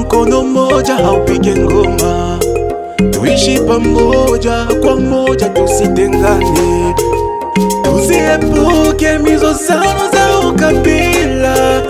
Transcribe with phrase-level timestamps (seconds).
[0.00, 2.38] mkono mmoja haupige ngoma,
[3.10, 6.94] tuishi pamoja kwa moja, tusitengane,
[7.82, 11.82] tuziepuke mizozano za ukabila.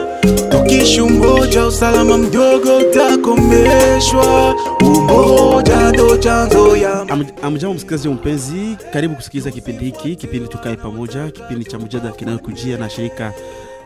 [0.49, 4.55] Tukishi umoja, usalama mdogo utakomeshwa.
[4.81, 11.31] Umoja ndo chanzo ya Am- Amjambo msikilizaji mpenzi, karibu kusikiliza kipindi hiki, kipindi tukae pamoja,
[11.31, 13.33] kipindi cha mjadala kinayokujia na shirika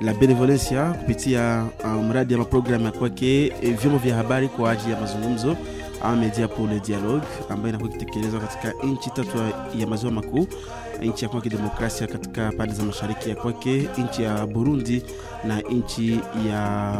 [0.00, 4.92] la Benevolencia kupitia uh, mradi ama programu ya kwake eh, vyombo vya habari kwa ajili
[4.92, 5.56] ya mazungumzo
[6.02, 9.38] ama media pour le dialogue ambayo inakuwa ikitekelezwa katika nchi tatu
[9.78, 10.46] ya maziwa makuu,
[11.02, 15.02] nchi ya kwake Kidemokrasia katika pande za mashariki ya kwake, nchi ya Burundi
[15.44, 16.92] na nchi ya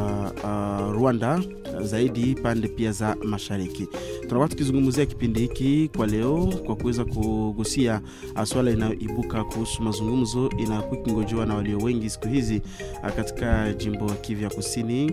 [0.45, 1.41] uh, Rwanda
[1.83, 3.89] zaidi pande pia za mashariki.
[4.21, 8.01] Tunakuwa tukizungumzia kipindi hiki kwa leo kwa kuweza kugusia
[8.37, 12.63] uh, swala inayoibuka kuhusu mazungumzo inayokuwa ikingojewa na walio wengi siku hizi
[13.03, 15.13] uh, katika jimbo ya Kivu ya Kusini.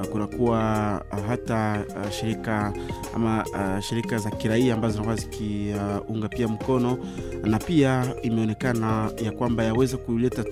[0.00, 0.58] Uh, kunakuwa
[1.28, 2.72] hata shirika
[3.14, 3.44] ama
[3.88, 6.98] shirika za kiraia ambazo zinakuwa zikiunga pia mkono
[7.44, 10.44] na pia imeonekana ya kwamba yaweza kuleta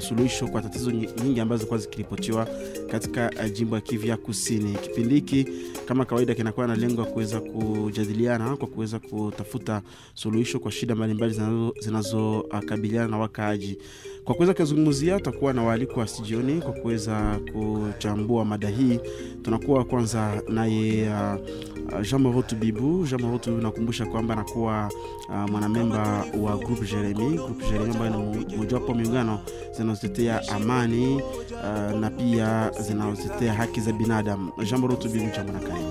[0.00, 2.48] suluhisho kwa tatizo nyingi ambazo zilikuwa zikiripotiwa
[2.90, 4.72] katika uh, jimbo ya Kivu ya Kusini.
[4.74, 5.46] Kipindi hiki
[5.86, 9.82] kama kawaida kinakuwa na lengo ya kuweza kujadiliana kwa kuweza kutafuta
[10.14, 13.78] suluhisho kwa shida mbalimbali zinazo- zinazokabiliana na wakaaji.
[14.24, 19.00] Kwa kuweza kuzungumzia, tutakuwa na waaliko wa studioni kwa kuweza kuchambua mada hii.
[19.42, 21.40] Tunakuwa kwanza naye uh,
[21.94, 23.06] uh, Jean Marotu Bibu.
[23.06, 24.90] Jean Marotu nakumbusha kwamba anakuwa
[25.28, 27.34] uh, mwanamemba wa Group Jeremy.
[27.36, 29.40] Group Jeremy ambayo ni mo- mojawapo miungano
[29.76, 34.52] zinazotetea amani uh, na pia zinazotetea haki za binadamu.
[34.64, 35.88] Jean Marotu Bibu, jambo na karibu.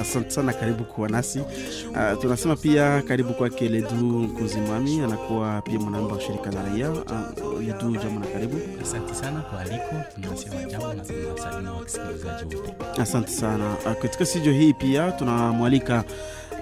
[0.00, 0.52] Asante sana.
[0.52, 1.38] Karibu kuwa nasi.
[1.40, 6.86] Uh, tunasema pia karibu kwake Ledu kuzimami anakuwa pia mwanamemba wa shirika la raia.
[7.66, 8.56] yetu jambo na karibu.
[8.82, 13.02] Asante sana kwa aliko, tunasema jambo na tunasalimu wasikilizaji wote.
[13.02, 13.76] Asante sana.
[13.86, 16.04] Uh, katika studio hii pia tunamwalika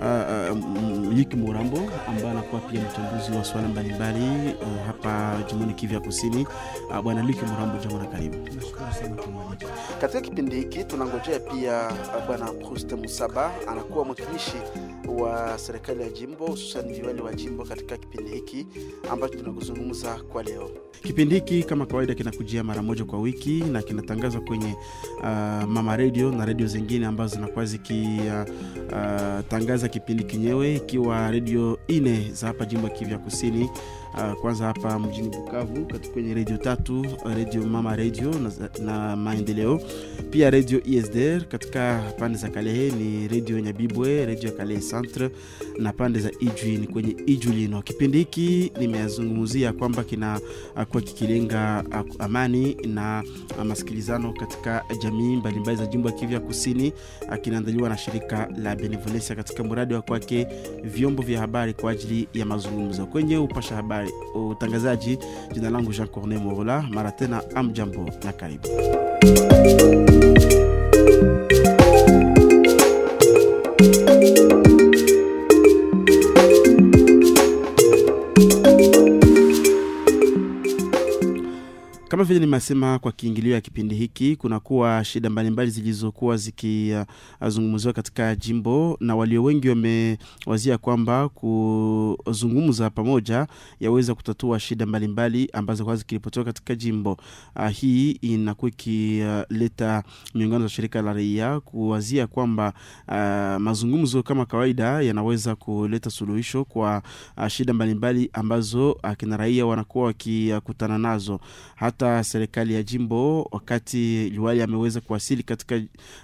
[0.01, 1.79] uh, uh, Yiki Murambo
[2.09, 6.47] ambaye anakuwa pia mchambuzi wa swala mbalimbali uh, hapa jimboni kivya Kusini.
[6.91, 8.37] Uh, Bwana Yiki Murambo, jambo na karibu.
[10.01, 14.57] Katika kipindi hiki tunangojea pia uh, Bwana Proust Musaba anakuwa mwakilishi
[15.09, 18.67] wa serikali ya jimbo hususan viwali wa jimbo katika kipindi hiki
[19.11, 20.71] ambacho tunakuzungumza kwa leo.
[21.03, 24.75] Kipindi hiki kama kawaida kinakujia mara moja kwa wiki na kinatangazwa kwenye
[25.19, 25.25] uh,
[25.69, 32.31] mama redio na redio zingine ambazo zinakuwa zikitangaza uh, uh, kipindi kenyewe, ikiwa redio ine
[32.33, 33.71] za hapa jimbo ya Kusini.
[34.15, 37.07] Uh, kwanza hapa mjini Bukavu kwenye redio tatu,
[37.37, 38.51] redio mama redio na,
[38.85, 39.81] na maendeleo
[40.31, 45.31] pia redio ISDR katika pande za Kalehe ni redio Nyabibwe, redio ya Kalehe Centre
[45.79, 47.83] na pande za Ijwi ni kwenye Ijulino.
[47.83, 53.25] Kipindi hiki nimeyazungumzia kwamba kinakuwa kikilenga uh, amani na
[53.65, 56.93] masikilizano katika jamii mbalimbali za jimbo ya Kivu ya Kusini.
[57.43, 60.47] Kinaandaliwa na shirika la Benevolencia katika mradi wa kwake
[60.85, 63.07] vyombo vya habari kwa ajili ya mazungumzo.
[63.07, 64.00] Kwenye upasha habari
[64.35, 65.19] utangazaji,
[65.53, 66.83] jina langu Jean Corne Morola.
[66.91, 68.69] Mara tena, amjambo na karibu.
[82.21, 88.97] Kama vile nimesema kwa kiingilio ya kipindi hiki, kunakuwa shida mbalimbali zilizokuwa zikizungumziwa katika jimbo,
[89.01, 93.47] na walio wengi wamewazia kwamba kuzungumza pamoja
[93.81, 97.17] yaweza kutatua shida mbalimbali ambazo kwa zikiripotiwa katika jimbo.
[97.57, 102.73] Uh, hii inakuwa ikileta uh, miungano za shirika la raia kuwazia kwamba
[103.09, 103.15] uh,
[103.63, 107.03] mazungumzo kama kawaida yanaweza kuleta suluhisho kwa
[107.37, 111.41] uh, shida mbalimbali ambazo akina raia wanakuwa wakikutana nazo
[111.77, 115.77] hata serikali ya jimbo wakati liwali ameweza kuwasili katika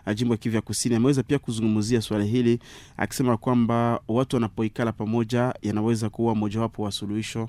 [0.07, 2.59] uh, jimbo ya kivya Kusini, ameweza pia kuzungumzia swala hili
[2.97, 7.49] akisema kwamba watu wanapoikala pamoja yanaweza kuwa mojawapo wa suluhisho uh,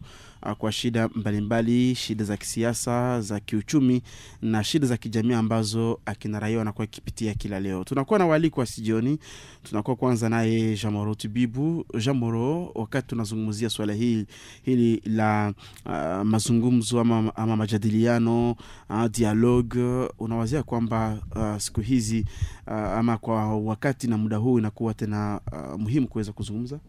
[0.57, 4.01] kwa shida mbalimbali, shida za kisiasa, za kiuchumi
[4.41, 7.83] na shida za kijamii ambazo akina raia wanakuwa akipitia kila leo.
[7.83, 9.19] Tunakuwa na waalikwa sijioni,
[9.63, 11.85] tunakuwa kwanza naye Jamoro Tibibu.
[12.05, 14.25] Jamoro, wakati tunazungumzia swala hili,
[14.63, 15.53] hili la
[15.85, 18.51] uh, mazungumzo ama, ama majadiliano
[18.89, 22.25] uh, dialogue, unawazia kwamba uh, siku hizi
[22.67, 26.79] uh, ama kwa wakati na muda huu inakuwa tena uh, muhimu kuweza kuzungumza?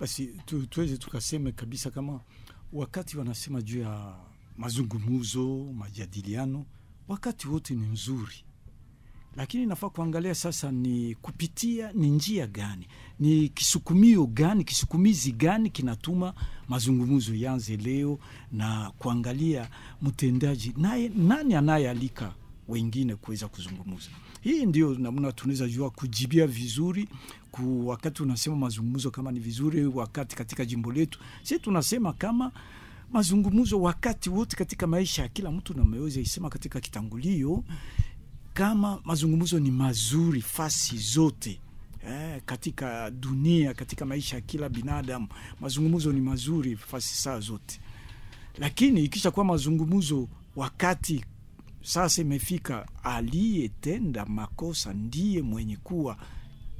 [0.00, 2.20] Basi tu, tuweze tukaseme kabisa kama
[2.76, 4.14] wakati wanasema juu ya
[4.56, 6.64] mazungumuzo majadiliano,
[7.08, 8.44] wakati wote ni mzuri,
[9.36, 12.86] lakini nafaa kuangalia sasa ni kupitia ni njia gani,
[13.20, 16.34] ni kisukumio gani, kisukumizi gani kinatuma
[16.68, 18.18] mazungumzo yanze leo,
[18.52, 19.68] na kuangalia
[20.02, 22.34] mtendaji naye, nani anayealika
[22.68, 24.10] wengine kuweza kuzungumza.
[24.46, 27.08] Hii ndio namna tunaweza jua kujibia vizuri
[27.50, 31.18] ku wakati unasema mazungumzo kama ni vizuri, wakati katika jimbo letu.
[31.42, 32.52] Sisi tunasema kama
[33.12, 37.64] mazungumzo wakati wote katika maisha ya kila mtu, nameweza isema katika kitangulio
[38.54, 41.60] kama mazungumzo ni mazuri fasi zote
[42.08, 45.28] eh, katika dunia, katika maisha ya kila binadamu,
[45.60, 47.80] mazungumzo ni mazuri fasi saa zote,
[48.58, 51.24] lakini ikisha kuwa mazungumzo wakati
[51.86, 56.16] sasa imefika aliyetenda makosa ndiye mwenye kuwa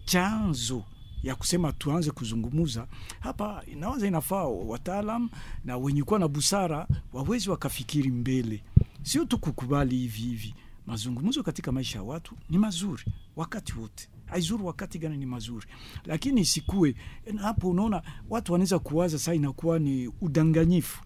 [0.05, 0.85] chanzo
[1.23, 2.87] ya kusema tuanze kuzungumuza.
[3.21, 5.31] Hapa, inawaza inafaa wataalam
[5.65, 8.63] na wenye kuwa na busara wawezi wakafikiri mbele,
[9.03, 10.55] sio tu kukubali hivi hivi.
[10.87, 13.05] Mazungumzo katika maisha ya watu ni mazuri
[13.37, 15.67] wakati wote, haizuru wakati gani ni mazuri,
[16.05, 16.95] lakini isikue
[17.37, 17.71] hapo.
[17.71, 21.03] Unaona watu wanaweza kuwaza saa inakuwa ni udanganyifu,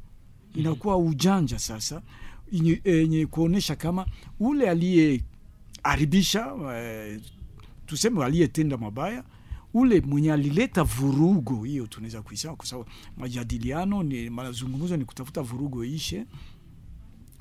[0.55, 2.02] inakuwa ujanja sasa
[2.85, 4.06] yenye kuonyesha kama
[4.41, 7.20] ule aliyeharibisha e,
[7.87, 9.25] tuseme aliyetenda mabaya
[9.75, 15.85] ule mwenye alileta vurugo hiyo, tunaweza kuisema kwa sababu majadiliano ni mazungumzo, ni kutafuta vurugo
[15.85, 16.26] ishe.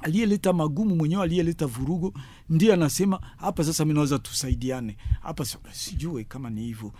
[0.02, 2.14] Aliyeleta magumu mwenyewe, aliyeleta vurugo
[2.50, 5.46] ndiye anasema hapa sasa, mi naweza tusaidiane hapa.
[5.72, 6.94] Sijue kama ni hivyo,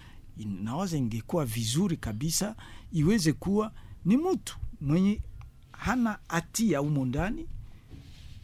[0.64, 2.56] nawaza ingekuwa vizuri kabisa
[2.92, 3.72] iweze kuwa
[4.06, 5.22] ni mtu mwenye
[5.72, 7.48] hana hatia humo ndani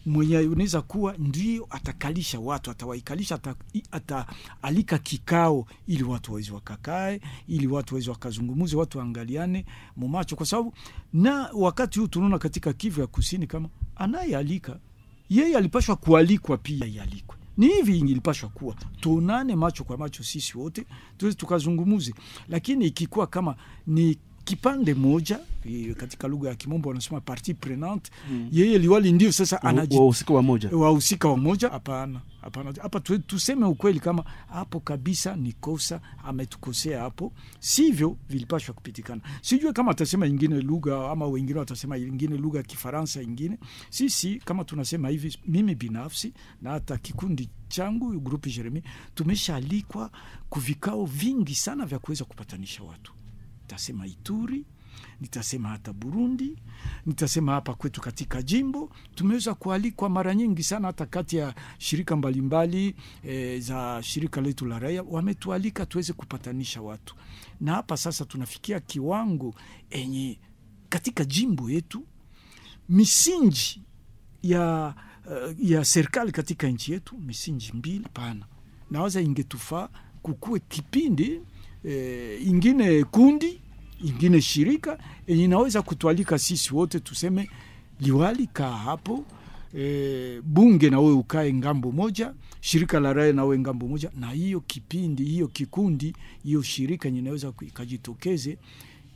[0.06, 3.40] mwenye unaweza kuwa ndio atakalisha watu, atawaikalisha,
[3.92, 9.66] ataalika kikao ili watu wawezi wakakae, ili watu wawezi wakazungumuze, watu waangaliane
[9.96, 10.74] mumacho, kwa sababu
[11.14, 14.80] na wakati huu tunaona katika Kivu ya Kusini kama anayealika
[15.30, 17.38] yeye alipashwa kualikwa pia ialikwe.
[17.58, 18.76] Ni hivi ilipashwa kuwa.
[19.00, 20.86] Tuonane macho kwa macho, sisi wote
[21.18, 22.14] tuweze tukazungumuze,
[22.50, 23.56] lakini ikikuwa kama
[23.88, 25.40] ni kipande moja
[25.98, 28.50] katika lugha ya Kimombo wanasema parti prenante mm.
[28.52, 31.70] Yeye liwali ndio sasa anawahusika wa moja wahusika wa moja.
[31.70, 39.22] Hapana, hapana, hapa tuseme ukweli, kama hapo kabisa ni kosa, ametukosea hapo, sivyo vilipashwa kupitikana.
[39.42, 43.58] Sijue kama atasema ingine lugha ama wengine watasema ingine lugha ya Kifaransa ingine.
[43.90, 48.84] Sisi kama tunasema hivi, mimi binafsi na hata kikundi changu grupi Jeremi
[49.16, 50.12] tumeshaalikwa
[50.50, 53.14] kuvikao vingi sana vya kuweza kupatanisha watu
[53.70, 54.66] nitasema Ituri,
[55.22, 56.58] nitasema hata Burundi,
[57.06, 58.90] nitasema hapa kwetu katika jimbo.
[59.16, 64.66] Tumeweza kualikwa mara nyingi sana, hata kati ya shirika mbalimbali mbali, e, za shirika letu
[64.66, 65.04] la raia.
[65.04, 67.16] Wametualika tuweze kupatanisha watu,
[67.62, 69.56] na hapa sasa tunafikia kiwango
[69.90, 70.40] enye
[70.90, 72.06] katika jimbo yetu
[72.90, 73.82] misingi
[74.44, 74.94] ya,
[75.26, 78.46] uh, ya serikali katika nchi yetu misingi mbili pana,
[78.92, 79.90] nawaza ingetufaa
[80.22, 81.42] kukue kipindi
[81.88, 83.60] E, ingine kundi
[84.04, 87.50] ingine shirika yenye inaweza kutwalika sisi wote, tuseme
[88.00, 89.26] liwali kaa hapo
[89.78, 95.24] e, bunge nawe ukae ng'ambo moja, shirika la raia nawe ng'ambo moja, na hiyo kipindi
[95.24, 98.58] hiyo kikundi hiyo shirika yenye inaweza ikajitokeze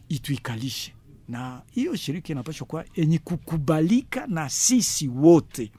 [0.10, 0.94] ituikalishe,
[1.30, 5.72] na hiyo shirika inapashwa kuwa yenye kukubalika na sisi wote.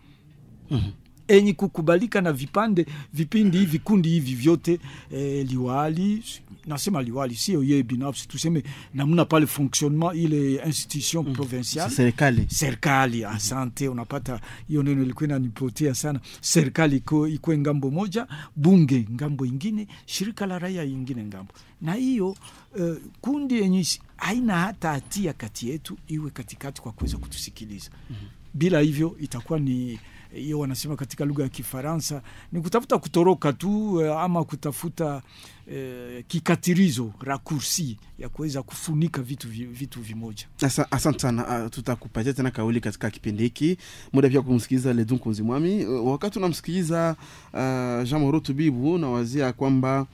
[0.71, 0.91] Mm -hmm
[1.29, 4.79] enye kukubalika na vipande vipindi hivi vikundi hivi vyote
[5.11, 6.23] eh, liwali
[6.67, 8.63] nasema liwali sio yeye binafsi, tuseme
[8.95, 13.25] namna pale fonctionnement ile institution mm, provinciale serikali serikali.
[13.25, 16.21] Asante, unapata hiyo neno ilikuwa inanipotea sana.
[16.41, 18.27] Serikali iko iko ng'ambo moja,
[18.57, 23.87] bunge ng'ambo ingine, shirika la raia ingine ng'ambo, na hiyo uh, kundi yenye
[24.17, 28.29] haina hata hatia kati yetu iwe katikati kwa kuweza kutusikiliza mm -hmm.
[28.55, 29.99] Bila hivyo itakuwa ni
[30.35, 32.23] hiyo wanasema katika lugha ya Kifaransa
[32.53, 35.23] ni kutafuta kutoroka tu ama kutafuta
[35.73, 40.47] eh, kikatirizo rakursi ya kuweza kufunika vitu, vitu vimoja.
[40.63, 41.63] Asa, asante sana.
[41.65, 43.77] Uh, tutakupatia tena kauli katika kipindi hiki,
[44.13, 45.85] muda pia kumsikiliza Ledun Kunzimwami.
[45.87, 47.17] Uh, wakati unamsikiliza
[47.53, 47.59] uh,
[48.09, 50.07] Jean Moro Tubibu nawazia kwamba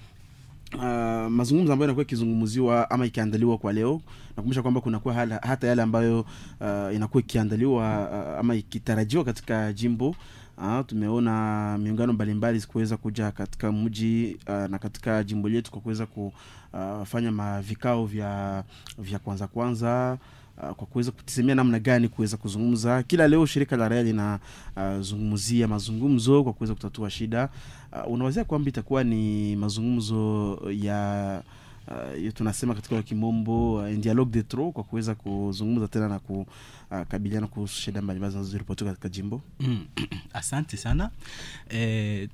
[0.76, 0.82] Uh,
[1.30, 6.20] mazungumzo ambayo inakuwa ikizungumziwa ama ikiandaliwa kwa leo, nakumbusha kwamba kunakuwa hata yale ambayo
[6.60, 10.08] uh, inakuwa ikiandaliwa uh, ama ikitarajiwa katika jimbo
[10.58, 16.06] uh, tumeona miungano mbalimbali zikuweza kuja katika mji uh, na katika jimbo letu kwa kuweza
[16.06, 18.64] kufanya mavikao vya
[18.98, 20.18] vya kwanza kwanza
[20.62, 23.02] Uh, kwa kuweza kutisemea namna gani kuweza kuzungumza.
[23.02, 27.48] Kila leo shirika la raia linazungumzia uh, mazungumzo kwa kuweza kutatua shida.
[27.92, 31.42] Uh, unawazia kwamba itakuwa ni mazungumzo ya
[31.88, 37.52] uh, tunasema katika kimombo uh, dialogue de trop kwa kuweza kuzungumza tena na kukabiliana uh,
[37.52, 39.42] kuhusu shida mbalimbali zinazoripotiwa katika jimbo.
[39.60, 39.86] Mm,
[40.32, 41.10] asante sana
[41.68, 42.28] eh,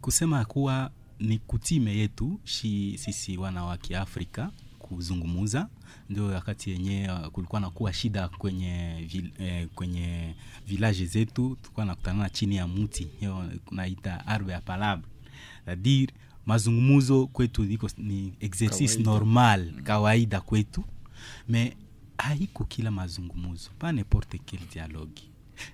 [0.00, 0.90] kusema kuwa
[1.20, 4.50] ni kutime yetu shi, sisi wana wa Kiafrika
[4.94, 5.68] kuzungumuza.
[6.10, 10.34] Ndio wakati yenye uh, kulikuwa nakuwa shida kwenye vil, eh, kwenye
[10.66, 11.56] village zetu.
[11.62, 15.08] Tulikuwa nakutana chini ya mti hiyo naita arbe ya palabre
[15.66, 16.12] c'est-à-dire
[16.46, 19.10] mazungumuzo kwetu iko ni exercice Kawaida.
[19.10, 20.84] normal kawaida kwetu.
[21.48, 21.76] Me
[22.18, 25.22] haiko kila mazungumuzo pa n'importe quel dialogue.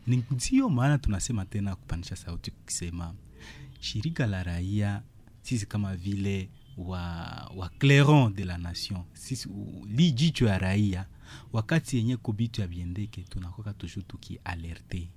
[0.07, 3.15] Ni ndio maana tunasema tena kupanisha sauti kusema
[3.81, 5.03] shirika la raia
[5.43, 7.01] sisi kama vile wa,
[7.57, 9.03] wa clairon de la nation.
[9.13, 9.49] Sisi
[9.97, 11.07] li jicho ya raia
[11.53, 15.09] wakati yenye kobitu ya biendeke tunakoka tushu tukialerte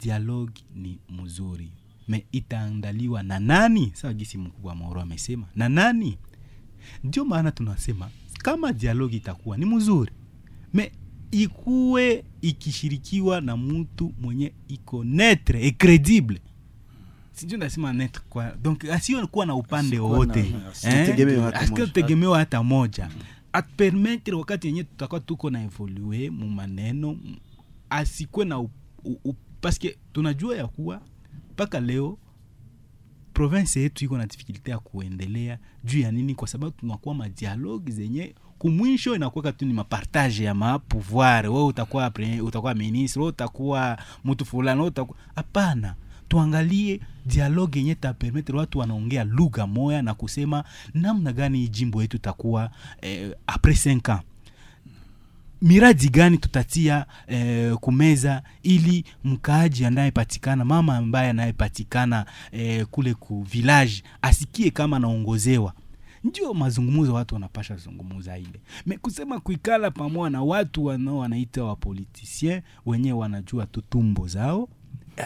[0.00, 1.72] dialogue ni mzuri
[2.08, 3.90] me itaandaliwa na nani?
[3.94, 5.46] Sawa gisi mkubwa maoro amesema.
[5.54, 6.18] Na nani?
[7.04, 10.12] Ndio maana tunasema kama dialogue itakuwa ni mzuri
[10.74, 10.92] me
[11.30, 16.40] ikuwe ikishirikiwa na mtu mwenye iko netre et credible
[17.40, 21.82] sijui nasema net kwa donc asio kuwa na upande wowote asitegemewe hata moja.
[21.84, 23.08] asitegemewa hata moja?
[23.52, 27.16] Atpermettre wakati yenye tutakuwa tuko na evolue mu maneno
[27.90, 28.70] asikwe na u,
[29.04, 31.00] u, u, paske tunajua ya kuwa
[31.52, 32.18] mpaka leo
[33.34, 38.34] province yetu iko na difikilte ya kuendelea juu ya nini kwa sababu tunakuwa madialogue zenye
[38.58, 44.78] kumwisho inakuwa tu ni mapartage ya mapouvoir wewe utakuwa utakuwa ministre wewe utakuwa mtu fulani
[44.80, 45.94] wewe utakuwa hapana
[46.34, 52.70] tuangalie dialogue yenye tapermetre watu wanaongea lugha moya na kusema namna gani jimbo yetu takuwa
[53.00, 54.22] eh, apres 5 ans.
[55.62, 64.02] Miradi gani tutatia eh, kumeza ili mkaaji anayepatikana mama ambaye anayepatikana eh, kule ku village
[64.22, 65.72] asikie kama anaongozewa.
[66.24, 68.60] Ndio mazungumzo watu wanapasha zungumuza ile.
[68.86, 74.68] Me kusema kuikala pamoja na watu wanao wanaita wapolitisien wenyewe wanajua tu tumbo zao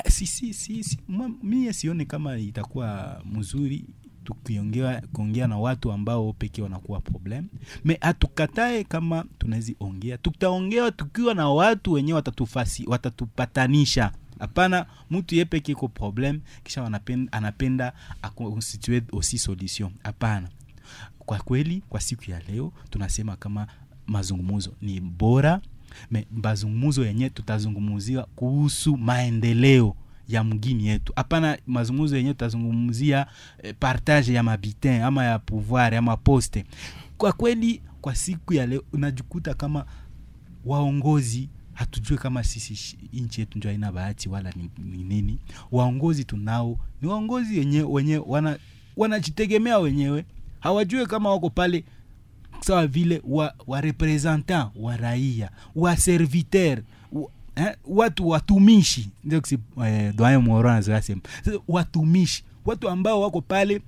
[0.09, 0.99] si, si, si, si.
[1.09, 3.85] mwa- mie sione kama itakuwa mzuri
[4.25, 7.47] tukiongea kuongea na watu ambao pekee wanakuwa problem.
[7.85, 10.19] Me hatukatae kama tunawezi ongea.
[10.19, 14.13] Tutaongea tukiwa na watu wenyewe watatufasi watatupatanisha.
[14.39, 19.91] Hapana mtu ye peke iko problem kisha wanapenda, anapenda akonstitue aussi solution.
[20.03, 20.49] Hapana.
[21.19, 23.67] Kwa kweli kwa siku ya leo tunasema kama
[24.07, 25.61] mazungumzo ni bora
[26.11, 29.97] me mazungumuzo yenye tutazungumuzia kuhusu maendeleo
[30.29, 31.13] ya mgini yetu.
[31.17, 33.27] Hapana mazungumuzo yenye tutazungumzia
[33.63, 36.65] eh, partage ya mabitin ama ya pouvoir ama poste
[37.19, 39.87] kwa kweli kwa siku ya leo unajikuta kama
[40.65, 45.39] waongozi hatujue kama sisi nchi yetu ndio haina bahati wala ni, ni nini.
[45.73, 48.59] Waongozi tunao ni waongozi wenye, wenye wana
[48.97, 50.25] wanajitegemea wenyewe.
[50.61, 51.85] Hawajue kama wako pale
[52.61, 56.79] sawa vile wa, wa representant wa raia wa serviteur
[57.57, 59.43] eh, watu watumishi ndio
[59.87, 63.81] eh, watumishi watu ambao wako pale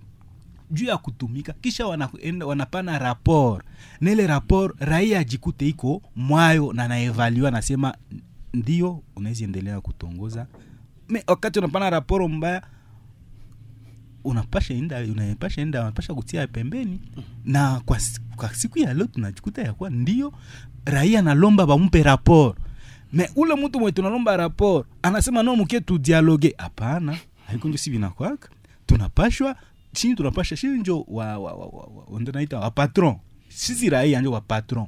[0.71, 3.65] juu ya kutumika kisha wanaenda wanapana rapport.
[4.01, 7.95] Na ile rapport raia ajikute iko mwayo na naevaliwa nasema
[8.55, 10.47] ndio unaweza endelea kutongoza.
[11.09, 12.63] Me wakati unapana rapport mbaya
[14.31, 17.01] unapasha enda unapasha enda unapasha kutia pembeni.
[17.17, 17.23] Mm.
[17.45, 17.99] na kwa,
[18.37, 20.33] kwa siku ya leo tunajikuta ya kuwa ndio
[20.85, 22.59] raia nalomba bampe rapport.
[23.13, 26.55] Me ule mtu mwe tunalomba rapport anasema no mukie tu dialogue.
[26.59, 28.49] Hapana haiko ndio si vinakwaka
[28.87, 29.57] tunapashwa
[29.93, 33.17] chini tunapasha chini njo wa, wa, wa, wa, wa, wa naita wa patron.
[33.49, 34.87] Sisi raia njo wa patron.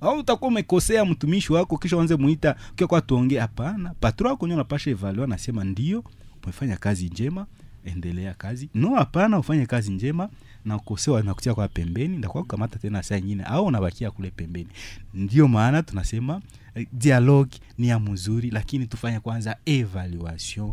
[0.00, 4.54] Au utakuwa umekosea mtumishi wako kisha uanze muita kia kwa tuongee hapana patron wako nyo
[4.54, 6.04] unapasha evalua anasema ndio
[6.44, 7.46] umefanya kazi njema
[7.90, 8.68] endelea kazi.
[8.74, 10.28] No hapana ufanye kazi njema
[10.64, 14.68] na ukosewa nakutia kwa pembeni ndakuwa kukamata tena saa ingine au unabakia kule pembeni.
[15.14, 16.40] Ndio maana tunasema
[16.74, 20.72] dialog dialogue ni ya mzuri lakini tufanye kwanza evaluation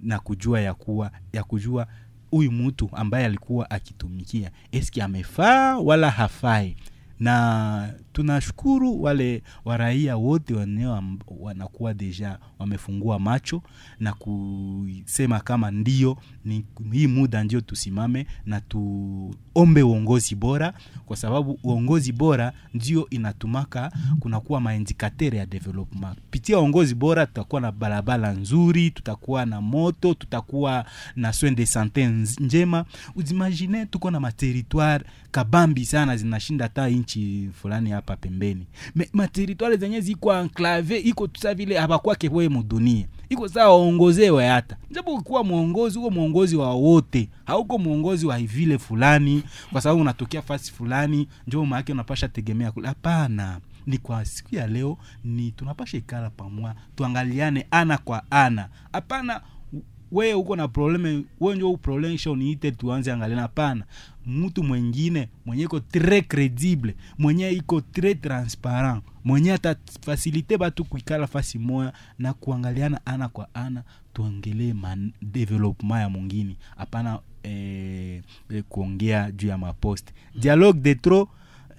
[0.00, 1.86] na kujua ya kuwa ya kujua
[2.30, 4.50] huyu mtu ambaye alikuwa akitumikia.
[4.72, 6.76] Eski amefaa wala hafai.
[7.20, 11.02] Na tunashukuru wale waraia wote waneo
[11.40, 13.62] wanakuwa deja wamefungua macho
[14.00, 20.72] na kusema kama ndio ni hii muda ndio tusimame na tuombe uongozi bora
[21.06, 26.18] kwa sababu uongozi bora ndio inatumaka kunakuwa maindikatere ya development.
[26.30, 30.84] Pitia uongozi bora tutakuwa na barabara nzuri tutakuwa na moto tutakuwa
[31.16, 32.06] na soin de sante
[32.40, 32.84] njema.
[33.16, 38.66] Uzimagine tuko na materitoire kabambi sana zinashinda hata nchi fulani hapa pembeni.
[38.94, 44.76] Me- materitware zenye ziko enclave iko tusa vile habakwake wewe mudunia iko saa waongozewe hata.
[44.90, 47.28] Japo kuwa mwongozi huko mwongozi wa wote.
[47.44, 49.42] Hauko mwongozi wa vile fulani
[49.72, 52.88] kwa sababu unatokea fasi fulani njo maake unapasha tegemea kule.
[52.88, 53.60] Hapana.
[53.86, 58.68] Ni kwa siku ya leo ni tunapasha ikala pamoja tuangaliane ana kwa ana.
[58.92, 59.40] Hapana
[60.14, 63.84] we uko na probleme wewe njo probleme sha uniite tuanze angalia hapana.
[64.26, 71.58] Mtu mwengine mwenye iko tre credible mwenye iko tre transparent mwenye atafasilite batu kuikala fasi
[71.58, 76.56] moya na kuangaliana ana kwa ana tuongelee man- development ya mwingine.
[76.76, 80.08] Hapana eh, eh, kuongea juu ya mapost.
[80.40, 81.28] Dialogue de trop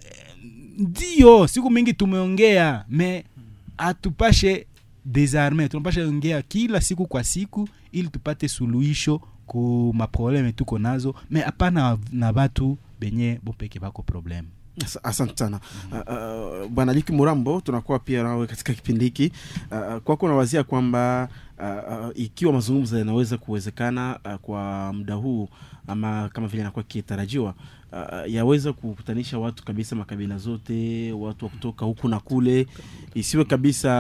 [0.06, 0.36] eh,
[0.78, 3.24] ndio siku mingi tumeongea me
[3.78, 4.68] atupashe
[5.06, 11.40] desarme tunapasha ongea kila siku kwa siku ili tupate suluhisho ku maprobleme tuko nazo me
[11.42, 14.48] hapana na batu benye bopeke bako probleme.
[15.04, 15.60] Asante sana.
[15.92, 16.14] Mm uh,
[16.64, 19.32] uh, bwana liki murambo tunakuwa pia nawe katika kipindi hiki.
[19.72, 25.50] Uh, kwako unawazia kwamba uh, ikiwa mazungumzo yanaweza kuwezekana uh, kwa muda huu
[25.88, 27.54] ama kama vile anakuwa kitarajiwa
[27.92, 32.68] uh, yaweza kukutanisha watu kabisa makabila zote watu wa kutoka huku na kule
[33.14, 33.92] isiwe kabisa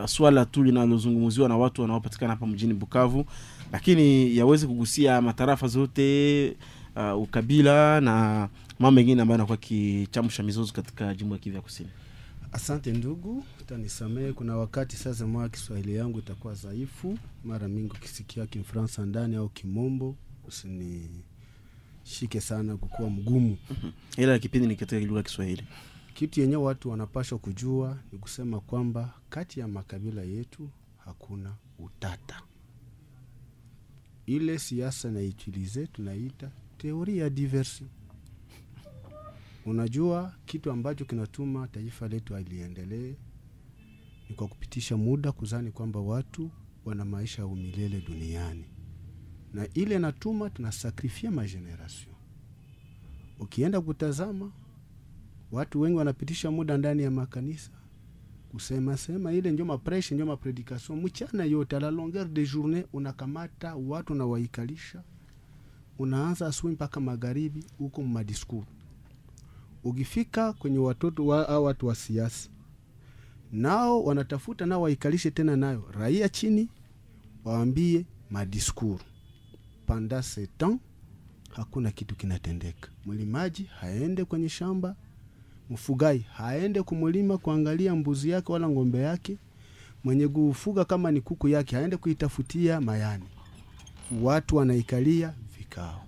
[0.00, 3.24] uh, swala tu linalozungumziwa na watu wanaopatikana hapa mjini bukavu
[3.72, 6.56] lakini yaweze kugusia matarafa zote
[6.96, 8.48] uh, ukabila na
[8.78, 11.88] mambo mengine ambayo anakuwa kichamsha mizozo katika jimbo ya Kivu ya Kusini.
[12.56, 14.32] Asante ndugu, utanisamehe.
[14.32, 20.16] Kuna wakati sasa mwa Kiswahili yangu itakuwa dhaifu, mara mingi ukisikia Kimfaransa ndani au Kimombo
[20.48, 23.56] usinishike sana kukuwa mgumu.
[24.16, 25.64] Ila kipindi ni katika lugha ya Kiswahili.
[26.14, 30.70] Kitu yenye watu wanapashwa kujua ni kusema kwamba kati ya makabila yetu
[31.04, 32.42] hakuna utata.
[34.26, 37.88] Ile siasa naitilize tunaita teoria ya diversion.
[39.66, 43.14] Unajua kitu ambacho kinatuma taifa letu aliendelee
[44.28, 46.50] ni kwa kupitisha muda kuzani kwamba watu
[46.84, 48.64] wana maisha ya umilele duniani,
[49.52, 52.12] na ile natuma tunasakrifia majenerasio.
[53.40, 54.52] Ukienda kutazama
[55.52, 57.70] watu wengi wanapitisha muda ndani ya makanisa
[58.50, 64.14] kusema sema, ile ndio mapreshe ndio mapredikasio mchana yote, la longueur de journée unakamata watu
[64.14, 65.02] na waikalisha,
[65.98, 68.66] unaanza asubuhi mpaka magharibi huko madiskuru
[69.88, 72.50] ukifika kwenye watoto wa, watu wa siasa
[73.52, 75.84] nao wanatafuta nao waikalishe tena nayo.
[75.98, 76.68] Raia chini
[77.44, 79.00] waambie madiskuru
[79.86, 80.78] panda setan,
[81.52, 82.88] hakuna kitu kinatendeka.
[83.06, 84.96] Mlimaji haende kwenye shamba
[85.70, 89.38] mfugai haende kumulima kuangalia mbuzi yake wala ng'ombe yake.
[90.04, 93.24] Mwenye kufuga kama ni kuku yake haende kuitafutia mayani.
[94.22, 96.02] Watu wanaikalia vikao.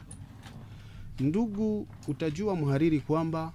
[1.20, 3.52] Ndugu utajua mhariri kwamba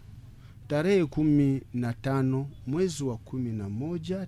[0.73, 4.27] tarehe kumi na tano mwezi wa kumi na moja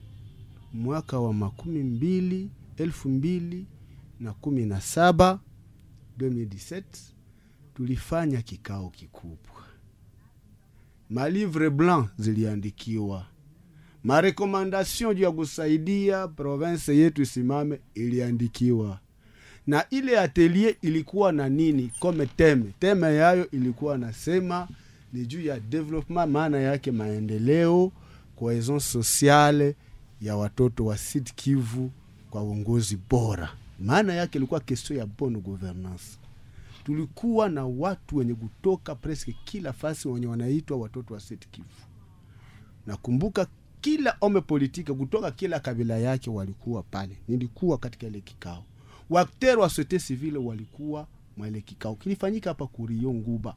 [0.74, 3.66] mwaka wa makumi mbili elfu mbili
[4.20, 5.40] na kumi na saba
[6.18, 6.84] 2017
[7.76, 9.64] tulifanya kikao kikubwa.
[11.10, 13.26] Malivre blanc ziliandikiwa.
[14.04, 19.00] Marekomandation juu ya kusaidia province yetu isimame iliandikiwa.
[19.68, 21.92] Na ile atelier ilikuwa na nini?
[22.00, 22.74] Kome teme.
[22.80, 24.68] Teme yayo ilikuwa nasema
[25.15, 27.91] ni juu ya development maana yake maendeleo
[28.36, 29.75] cohesion sociale
[30.21, 31.91] ya watoto wa Sud Kivu
[32.30, 33.49] kwa uongozi bora.
[33.80, 36.04] Maana yake ilikuwa question ya bonne governance
[36.84, 41.67] tulikuwa na watu wenye kutoka presque kila fasi wenye wanaitwa watoto wa Sud Kivu.
[42.88, 43.47] Nakumbuka
[43.82, 47.17] kila ome politike kutoka kila kabila yake walikuwa pale.
[47.28, 48.63] Nilikuwa katika ile kikao.
[49.10, 51.95] Wakteri wa societe civile walikuwa mwele kikao.
[51.95, 53.56] Kilifanyika hapa kurio nguba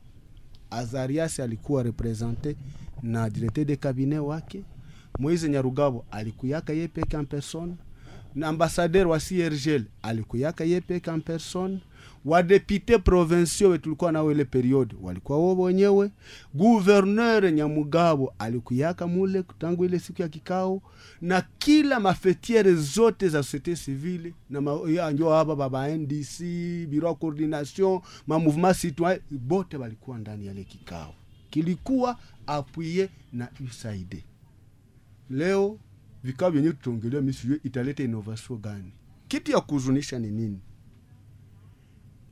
[0.70, 2.56] azarias alikuwa represente
[3.02, 4.64] na directeur de cabinet wake.
[5.18, 7.74] Moise nyarugabo alikuyaka ye peke en personne.
[8.34, 11.80] Na ambassadeur wa CIRGL alikuyaka ye peke en personne
[12.24, 16.10] wadepute provincial we tulikuwa nao ile periode walikuwa wao wenyewe.
[16.54, 20.82] Gouverneur nyamugabo alikuyaka mule tangu ile siku ya kikao.
[21.20, 26.40] Na kila mafetiere zote za societe civile na njo hapa baba ndc
[27.02, 31.14] ya coordination ma mouvement citoyen bote walikuwa ndani ya ile kikao.
[31.50, 34.22] Kilikuwa apuye na usaid.
[35.30, 35.78] Leo
[36.24, 38.92] vikao vyenyewe tutaongelea misiyo italeta innovation gani.
[39.28, 40.58] Kitu ya kuzunisha ni nini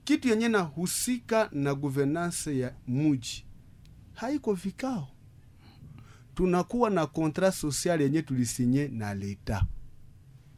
[0.06, 3.46] kitu yenye nahusika na guvernance ya muji
[4.14, 5.08] haiko vikao.
[6.34, 9.66] Tunakuwa na contrat social yenye tulisinye na leta.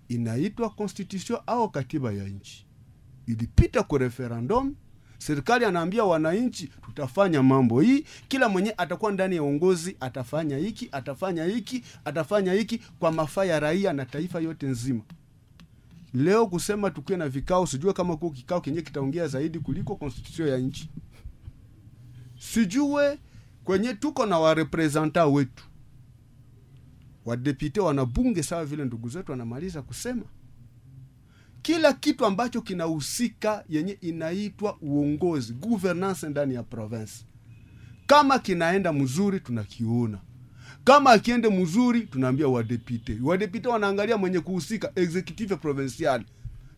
[0.08, 2.66] Inaitwa constitution au katiba ya nchi.
[3.26, 4.74] Ilipita kwa referendum
[5.18, 11.44] serikali anaambia wananchi tutafanya mambo hii kila mwenye atakuwa ndani ya uongozi atafanya hiki atafanya
[11.44, 15.00] hiki atafanya hiki kwa mafaa ya raia na taifa yote nzima
[16.14, 20.58] leo kusema tukiwe na vikao sijue kama kuo kikao kenye kitaongea zaidi kuliko constitution ya
[20.58, 20.90] nchi.
[22.38, 23.18] Sijue
[23.64, 25.64] kwenye tuko na warepresenta wetu.
[27.24, 30.24] Wadepute wanabunge sawa vile ndugu zetu wanamaliza kusema.
[31.62, 37.24] Kila kitu ambacho kinahusika yenye inaitwa uongozi governance ndani ya province.
[38.06, 40.18] Kama kinaenda mzuri tunakiona
[40.88, 43.18] kama akiende mzuri tunaambia wadepite.
[43.22, 46.22] Wadepite wanaangalia mwenye kuhusika executive provincial.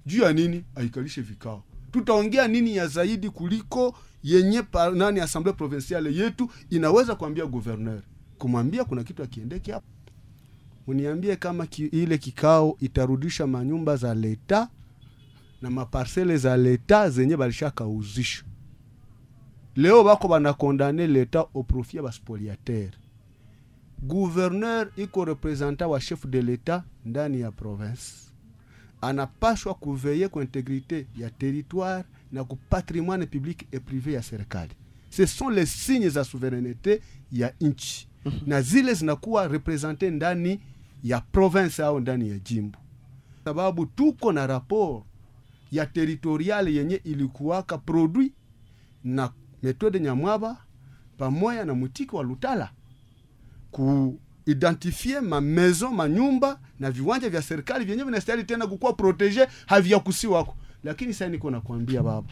[0.07, 0.65] Juu ya nini?
[0.75, 1.63] Aikalishe vikao.
[1.93, 4.63] Tutaongea nini ya zaidi kuliko yenye
[4.95, 8.03] nani assemblée provinciale yetu inaweza kuambia gouverneur.
[8.39, 9.87] Kumwambia kuna kitu akiendeke hapo
[10.87, 14.69] uniambie kama ki, ile kikao itarudisha manyumba za leta
[15.63, 18.45] na maparsele za leta zenye balishakauzisha
[19.77, 22.91] leo bako banakondane leta au profit ya baspoliatere
[24.03, 28.13] gouverneur iko representa wa chef de l'Etat ndani ya province.
[29.01, 34.73] Anapashwa kuveye kwa integrite ya territoire na ku patrimoine public et privé ya serikali.
[35.11, 37.01] Ce sont les signes za souveraineté
[37.33, 38.09] ya nchi.
[38.47, 40.61] Na zile zinakuwa represente ndani
[41.03, 42.79] ya province au ndani ya jimbo.
[43.45, 45.05] Sababu tuko na rapport
[45.73, 48.33] ya territorial yenye ilikuwaka produit
[49.05, 49.33] na
[49.63, 50.57] metode nyamwaba
[51.19, 52.71] pamoja na mutiki wa lutala
[53.71, 61.29] kuidentifie mamezo manyumba na viwanja vya serikali vyenye vinastahili tena kukuwa protege havyakusiwako lakini sasa
[61.29, 62.29] niko nakwambia baba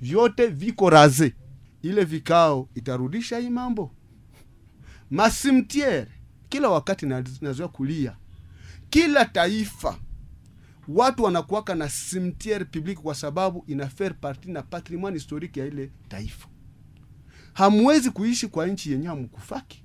[0.00, 1.34] vyote viko raze
[1.82, 3.90] ile vikao itarudisha hii mambo.
[5.10, 6.06] Masimtiere
[6.48, 8.16] kila wakati na- nazoea kulia.
[8.90, 9.98] Kila taifa
[10.88, 15.90] watu wanakuwaka na simtiere public kwa sababu ina faire partie na patrimoine historique ya ile
[16.08, 16.48] taifa.
[17.52, 19.83] Hamwezi kuishi kwa nchi yenye hamkufaki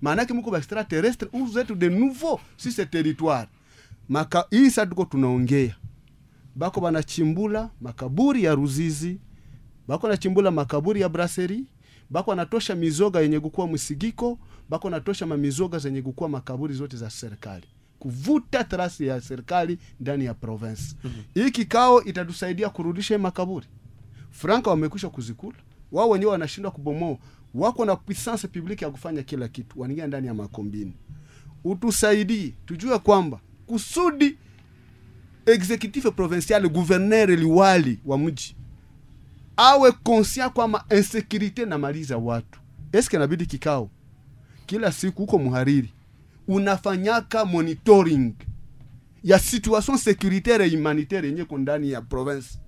[0.00, 3.46] maanake mko extraterrestre vous zetu de nouveau si ce territoire.
[4.08, 5.74] Maka hii sasa tuko tunaongea.
[6.54, 9.18] Bako banachimbula makaburi ya ruzizi.
[9.88, 11.64] Bako nachimbula makaburi ya Braseri,
[12.10, 14.38] bako anatosha mizoga yenye kukuwa msigiko
[14.70, 17.66] bako natosha mamizoga zenye kukuwa makaburi zote za serikali.
[17.98, 20.82] Kuvuta trasi ya serikali ndani ya province.
[21.04, 21.22] Mm-hmm.
[21.44, 23.66] Hii kikao itatusaidia kurudisha makaburi.
[24.30, 25.58] Franka wamekwisha kuzikula.
[25.92, 27.16] Wao wenyewe wanashindwa kubomoa
[27.54, 29.80] wako na puissance publique ya kufanya kila kitu.
[29.80, 30.92] Wanaingia ndani ya makombini.
[31.64, 32.54] Utusaidie.
[32.66, 34.38] Tujue kwamba kusudi
[35.46, 38.56] executive provincial gouverneur liwali wa mji
[39.56, 40.84] awe conscient kwamba
[41.66, 42.60] na maliza watu.
[42.92, 43.90] Eske inabidi kikao?
[44.66, 45.92] Kila siku huko muhariri.
[46.48, 48.34] Unafanyaka monitoring
[49.24, 52.58] ya situation securitaire humanitaire yenye ndani ya province.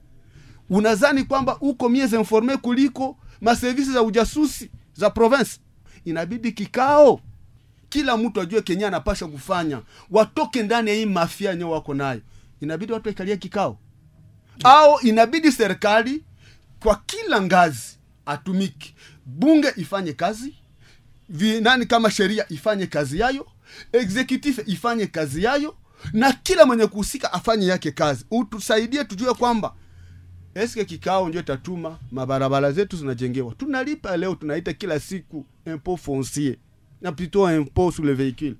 [0.70, 5.60] Unazani kwamba uko mieux informé kuliko maservisi za ujasusi za province.
[6.04, 7.20] Inabidi kikao.
[7.88, 9.82] Kila mtu ajue kenye anapasha kufanya.
[10.10, 12.20] Watoke ndani ya hii mafia yenye wako nayo.
[12.60, 13.78] Inabidi watu waikalia kikao.
[14.64, 16.24] Au inabidi serikali
[16.82, 18.94] kwa kila ngazi atumiki
[19.26, 20.54] bunge ifanye kazi.
[21.28, 23.46] Vi, nani kama sheria ifanye kazi yayo.
[23.92, 25.76] Executive ifanye kazi yayo.
[26.12, 28.24] Na kila mwenye kuhusika afanye yake kazi.
[28.30, 29.74] Utusaidie tujue kwamba
[30.62, 31.98] eske kikao ndio tatuma?
[32.12, 33.54] Mabarabara zetu zinajengewa.
[33.54, 36.56] Tunalipa leo tunaita kila siku impot foncier.
[37.00, 38.56] Na plutôt impot sur le véhicule.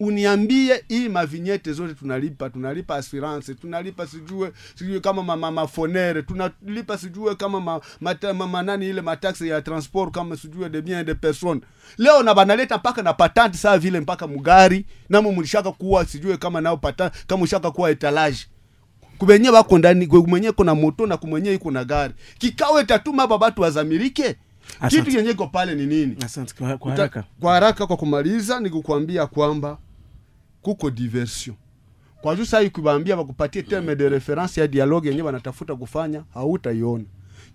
[0.00, 2.50] Uniambie hii mavinyete zote tunalipa.
[2.50, 8.88] Tunalipa assurance tunalipa sijue sijue kama mama mafonere tunalipa sijue kama ma, mata, mama nani
[8.88, 11.60] ile mataxe ya transport kama sijue de bien de personne
[11.98, 14.86] leo na banaleta mpaka na patente saa vile mpaka mugari.
[15.08, 18.38] Namo mulishaka kuwa sijue kama nao patente kama ushaka kuwa etalage
[19.20, 20.06] kubenye bako ndani
[20.52, 22.14] kuna moto na kumwenye iko na gari.
[22.38, 24.36] Kikawe tatuma baba watu wazamirike
[24.88, 26.16] kitu yenye iko pale ni nini?
[26.24, 27.24] Asante kwa, kwa Uta- haraka.
[27.40, 29.78] kwa haraka kwa kumaliza nikukwambia kwamba
[30.62, 31.56] kuko diversion.
[32.22, 37.04] Kwa juu sai ikubambia bakupatie terme de reference ya dialogue yenye wanatafuta kufanya hautaiona.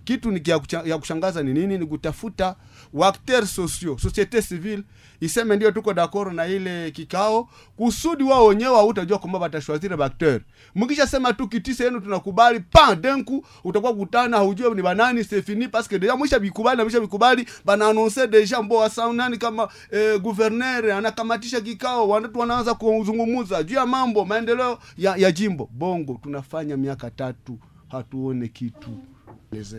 [0.04, 0.42] Kitu ni
[0.86, 1.78] ya kushangaza ni nini?
[1.78, 2.56] Ni kutafuta
[2.94, 4.84] wakter sociaux societe civile
[5.20, 10.42] iseme ndio tuko d'accord na ile kikao kusudi wao wenyewe hautajua kwamba watashwazire bakter
[10.76, 16.00] mkisha sema tu kitisa yenu tunakubali pa denku utakuwa kutana haujue ni banani sefini paske
[16.00, 20.92] deja mwisha bikubali na mwisha bikubali bana annoncer deja mbo wa saunani kama eh, gouverneur
[20.92, 25.70] anakamatisha kikao watu wanaanza kuzungumuza juu ya mambo maendeleo ya, ya jimbo.
[25.72, 27.58] Bongo tunafanya miaka tatu
[27.92, 28.90] hatuone kitu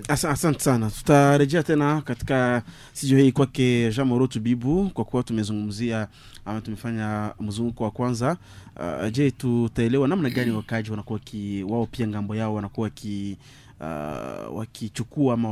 [0.08, 0.90] asante sana.
[0.90, 6.08] Tutarejea tena katika sijo hii kwake jean morotu bibu kwa kuwa tumezungumzia
[6.44, 8.36] ama tumefanya mzunguko wa kwanza.
[8.76, 13.36] Uh, je tutaelewa namna gani wakaji wanakuwa ki, wao pia ng'ambo yao wanakuwa waki,
[13.80, 15.48] uh, wakichukua ama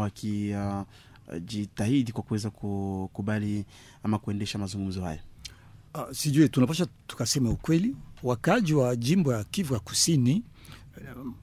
[1.30, 3.64] wakijitahidi kwa kuweza kukubali
[4.02, 5.18] ama kuendesha mazungumzo haya?
[5.94, 10.42] Uh, sijui tunapasha tukasema ukweli, wakaji wa jimbo ya Kivu ya Kusini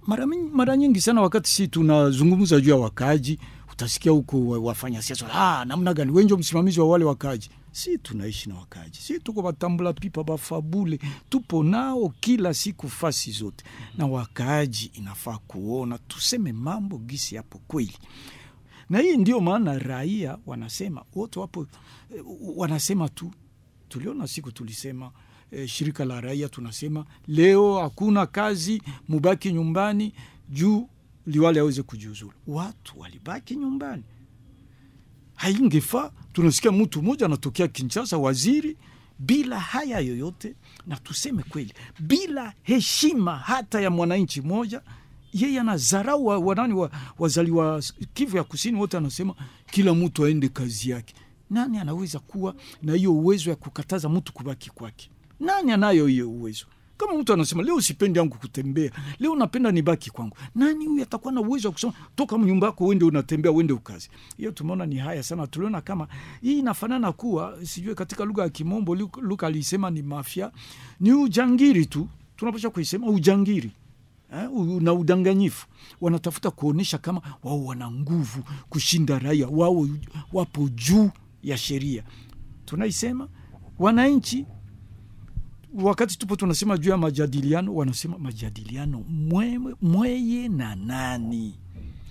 [0.07, 3.39] mara, mara nyingi sana wakati si tunazungumza juu ya wakaji,
[3.71, 6.11] utasikia huko wafanya siasa ah, namna gani?
[6.11, 11.63] Wenjo msimamizi wa wale wakaji si tunaishi na wakaji, si tuko batambula pipa bafabule, tupo
[11.63, 13.65] nao kila siku fasi zote,
[13.97, 17.97] na wakaji inafaa kuona tuseme mambo gisi yapo kweli.
[18.89, 21.67] Na hii ndio maana raia wanasema wote wapo
[22.15, 22.23] eh,
[22.55, 23.31] wanasema tu.
[23.89, 25.11] Tuliona siku tulisema
[25.51, 27.05] eh, shirika la raia tunasema.
[27.27, 30.13] Leo hakuna kazi mubaki nyumbani
[30.49, 30.89] juu
[31.27, 32.31] liwali aweze kujiuzulu.
[32.47, 34.03] Watu walibaki nyumbani.
[35.35, 36.11] Haingefaa.
[36.33, 38.77] Tunasikia mtu mmoja anatokea kinchasa waziri
[39.19, 40.55] bila haya yoyote.
[40.87, 44.81] Na tuseme kweli bila heshima hata ya mwananchi mmoja
[45.33, 47.83] yeye anazarau wa, wanani wa, wazaliwa
[48.13, 49.35] kivu ya kusini wote anasema
[49.71, 51.13] kila mtu aende kazi yake.
[51.49, 55.09] Nani anaweza kuwa na hiyo uwezo ya kukataza mtu kubaki kwake
[55.41, 56.65] nani anayo hiyo uwezo?
[56.97, 60.37] Kama mtu anasema leo sipendi yangu kutembea leo napenda nibaki kwangu.
[60.55, 64.51] Nani huyu atakuwa na uwezo wa kusema toka nyumba yako uende unatembea uende ukazi hiyo
[64.51, 65.47] tumeona ni haya sana.
[65.47, 66.07] Tuliona kama
[66.41, 70.51] hii inafanana kuwa sijue katika lugha ya kimombo Luka alisema ni mafya
[70.99, 72.07] ni ujangiri tu.
[72.35, 73.71] Tunapasha kuisema ujangiri
[74.33, 74.49] eh,
[74.81, 75.67] na udanganyifu.
[76.01, 79.87] Wanatafuta kuonyesha kama wao wana nguvu kushinda raia wao
[80.33, 81.09] wapo juu
[81.43, 82.03] ya sheria.
[82.65, 83.27] Tunaisema
[83.79, 84.45] wananchi
[85.73, 91.55] wakati tupo tunasema juu ya majadiliano wanasema majadiliano mwewe, mweye na nani?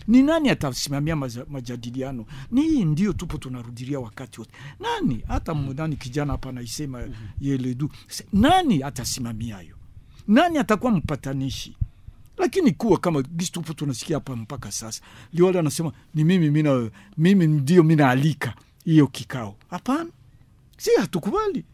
[0.08, 1.16] Ni nani atasimamia
[1.48, 2.26] majadiliano?
[2.50, 4.52] Ni hii ndio tupo tunarudilia wakati wote.
[4.80, 5.22] Nani?
[5.28, 7.08] Hata mnani kijana hapa anaisema
[7.40, 7.90] yeledu.
[8.32, 9.76] Nani atasimamia hayo
[10.28, 11.76] nani atakuwa mpatanishi?
[12.38, 17.46] Lakini kuwa kama gisi tupo tunasikia hapa mpaka sasa liwali anasema ni mimi mina, mimi
[17.46, 19.56] ndio minaalika hiyo kikao.
[19.70, 20.10] Hapana.
[20.78, 21.64] Si hatukubali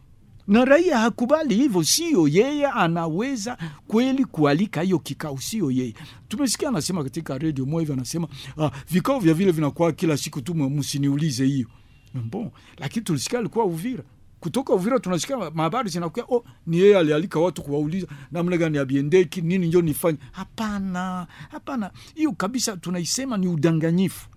[0.49, 5.95] na raia hakubali hivyo, sio yeye anaweza kweli kualika hiyo kikao, sio yeye.
[6.29, 8.29] Tumesikia anasema katika redio moja hivi, anasema
[8.59, 11.67] ah, vikao vya vile vinakuwa kila siku tu, msiniulize hiyo
[12.15, 12.51] bon.
[12.79, 14.05] Lakini tulisikia alikuwa Uvira,
[14.41, 19.67] kutoka Uvira tunasikia mahabari zinakuwa oh, ni yeye alialika watu kuwauliza namna gani abiendeki nini
[19.69, 20.19] njo nifanye.
[20.33, 24.29] Hapana, hapana, hiyo kabisa tunaisema ni udanganyifu,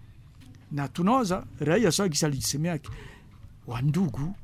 [0.71, 2.79] na tunawaza raia sawa kisa alijisemea
[3.67, 4.35] wandugu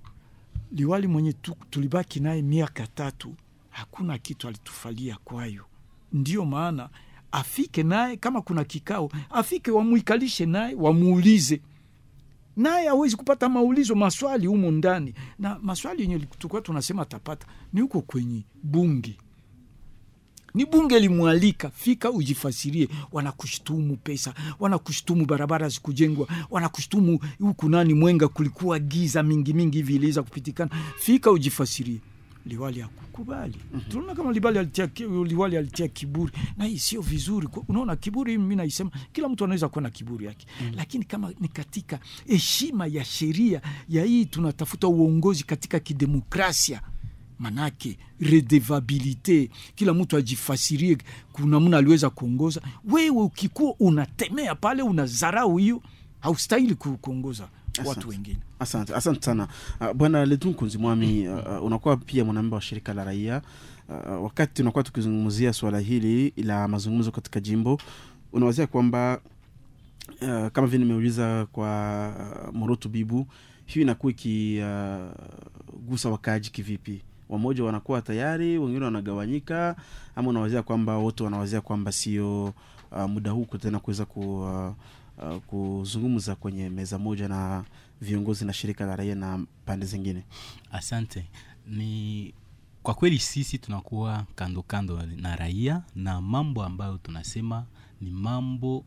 [0.71, 3.36] liwali mwenye tu, tulibaki naye miaka tatu,
[3.69, 5.65] hakuna kitu alitufalia kwayo.
[6.13, 6.89] Ndio maana
[7.32, 11.62] afike naye, kama kuna kikao afike, wamwikalishe naye, wamuulize.
[12.58, 18.01] Naye awezi kupata maulizo maswali humo ndani, na maswali yenye tulikuwa tunasema atapata ni huko
[18.01, 19.17] kwenye bunge
[20.55, 22.87] ni bunge limwalika, fika ujifasirie.
[23.11, 30.23] Wanakushtumu pesa, wanakushtumu barabara zikujengwa, wanakushtumu huku nani Mwenga kulikuwa giza mingi mingi hivi iliweza
[30.23, 30.71] kupitikana.
[30.99, 31.99] Fika ujifasirie.
[32.45, 33.55] Liwali akukubali.
[33.73, 33.91] mm -hmm.
[33.91, 34.89] Tunaona kama Liwali alitia,
[35.25, 37.47] Liwali alitia kiburi, na hii sio vizuri.
[37.67, 40.75] Unaona kiburi, mimi naisema kila mtu anaweza kuwa na kiburi yake mm -hmm.
[40.75, 46.81] Lakini kama ni katika heshima ya sheria ya hii, tunatafuta uongozi katika kidemokrasia
[47.39, 50.97] manake redevabilite, kila mtu ajifasirie
[51.33, 52.61] kuna mna aliweza kuongoza.
[52.85, 55.81] Wewe ukikuwa unatemea pale, una dharau hiyo,
[56.19, 57.47] haustahili kuongoza
[57.85, 58.37] watu wengine.
[58.59, 59.47] Asante, asante sana
[59.81, 61.27] uh, bwana letu Kunzi Mwami.
[61.27, 63.41] Uh, unakuwa pia mwanamemba wa shirika la raia
[63.89, 67.81] uh, wakati unakuwa tukizungumzia swala hili la mazungumzo katika jimbo,
[68.33, 69.21] unawazia kwamba
[70.21, 72.09] uh, kama vile nimeuliza kwa
[72.47, 73.27] uh, Moroto Bibu,
[73.65, 77.01] hiyo inakuwa ikigusa uh, wakaaji kivipi?
[77.29, 79.75] Wamoja wanakuwa tayari, wengine wanagawanyika,
[80.15, 82.53] ama unawazia kwamba wote wanawazia kwamba sio
[82.91, 84.73] uh, muda huu tena kuweza ku, uh,
[85.27, 87.63] uh, kuzungumza kwenye meza moja na
[88.01, 90.23] viongozi na shirika la raia na pande zingine.
[90.71, 91.25] Asante.
[91.67, 92.33] Ni
[92.83, 97.65] kwa kweli sisi tunakuwa kando kando na raia na mambo ambayo tunasema
[98.01, 98.85] ni mambo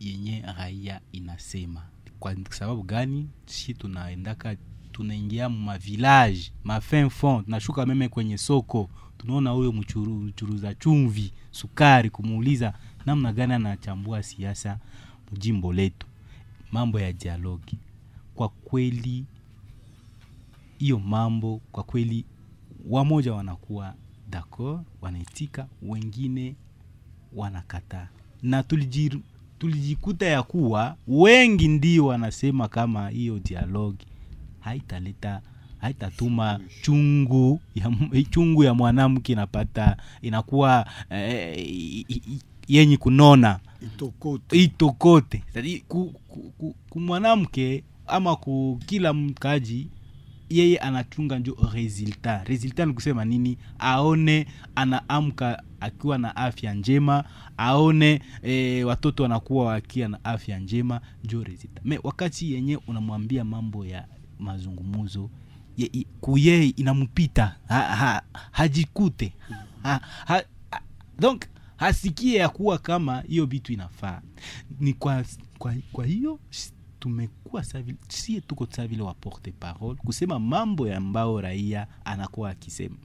[0.00, 1.82] yenye raia inasema.
[2.20, 3.28] Kwa sababu gani?
[3.46, 4.56] si tunaendaka
[4.92, 12.74] tunaingia mavillage mafin fond, tunashuka meme kwenye soko, tunaona huyo mchuruza chumvi, sukari, kumuuliza
[13.06, 14.78] namna gani anachambua siasa
[15.32, 16.06] mjimbo letu,
[16.72, 17.78] mambo ya dialogi.
[18.34, 19.24] Kwa kweli
[20.78, 22.24] hiyo mambo kwa kweli,
[22.88, 23.94] wamoja wanakuwa
[24.30, 26.54] d'accord, wanaitika, wengine
[27.34, 28.08] wanakataa,
[28.42, 28.62] na
[29.58, 34.06] tulijikuta ya kuwa wengi ndio wanasema kama hiyo dialogi
[34.62, 35.40] haitaleta
[35.78, 37.92] haitatuma chungu ya,
[38.30, 42.04] chungu ya mwanamke inapata inakuwa eh,
[42.68, 45.42] yenye kunona itokote, itokote.
[45.88, 49.88] Ku, ku, ku, ku mwanamke ama ku kila mkaji
[50.50, 52.48] yeye anachunga njo resultat.
[52.48, 53.58] Resultat ni kusema nini?
[53.78, 57.24] Aone anaamka akiwa na afya njema,
[57.56, 61.84] aone e, watoto wanakuwa wakiwa na afya njema, njo resultat.
[61.84, 64.06] Me wakati yenye unamwambia mambo ya
[64.42, 65.30] mazungumuzo
[66.20, 67.56] kuye inampita.
[67.68, 69.32] Ha, ha, hajikute.
[69.82, 70.42] Ha, ha,
[71.18, 71.44] donc
[71.76, 74.22] hasikie ya kuwa kama hiyo vitu inafaa.
[74.80, 75.24] Ni kwa,
[75.58, 76.38] kwa, kwa hiyo
[76.98, 77.64] tumekuwa
[78.08, 81.00] sie tuko sa vile wa porte parole kusema mambo ya
[81.40, 82.96] raia anakuwa akisema.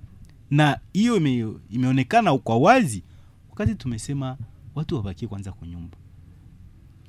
[0.52, 3.04] Na hiyo ime, imeonekana kwa wazi
[3.50, 4.38] wakati tumesema
[4.76, 5.98] watu wabakie kwanza kunyumba nyumba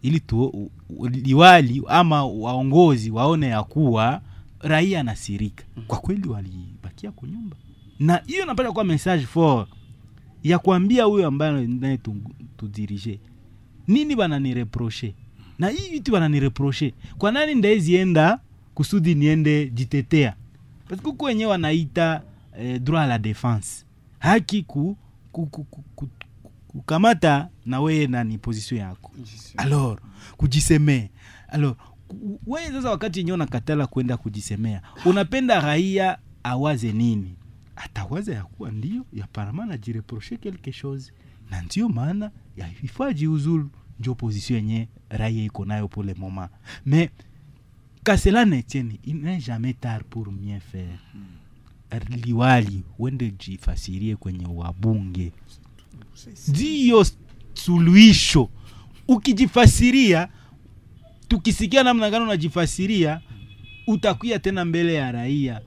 [0.02, 0.70] ili tu,
[1.10, 4.20] liwali ama waongozi waone ya kuwa
[4.60, 5.64] raia anasirika.
[5.86, 7.56] Kwa kweli walibakia kwa nyumba.
[8.00, 9.66] Na hiyo napata kuwa message for
[10.42, 12.16] ya kuambia huyo ambaye naye tu-
[12.56, 13.18] tudirige
[13.88, 15.14] nini bananireproche
[15.58, 18.38] na hii vitu bananireproche kwa nani ndaezienda
[18.74, 20.34] kusudi niende jitetea?
[20.88, 22.22] Parce kuko wenyewe wanaita
[22.60, 23.84] eh, droit à la defense
[24.18, 24.96] haki ku,
[25.32, 26.08] ku, ku, ku, ku,
[26.68, 29.12] kukamata na weye nani position yako.
[29.56, 29.98] Alors
[30.36, 31.08] kujisemea.
[31.48, 31.76] Alors
[32.46, 37.34] wewe sasa wakati yenyewe unakatala kwenda kujisemea unapenda raia awaze nini?
[37.76, 41.12] Atawaza ya kuwa ndio yaparama najireproche quelque chose.
[41.50, 46.48] Na ndio maana ya jiuzulu njo position yenye raia iko nayo pour le moment.
[46.86, 47.10] Mais
[48.04, 50.98] qu'à cela ne tienne il n'est jamais tard pour mieux faire.
[52.24, 55.32] Liwali wende jifasirie kwenye wabunge
[56.48, 57.06] ndiyo
[57.54, 58.48] suluhisho.
[59.08, 60.28] Ukijifasiria
[61.28, 63.20] tukisikia namna gani unajifasiria
[63.86, 65.60] utakuya tena mbele ya raia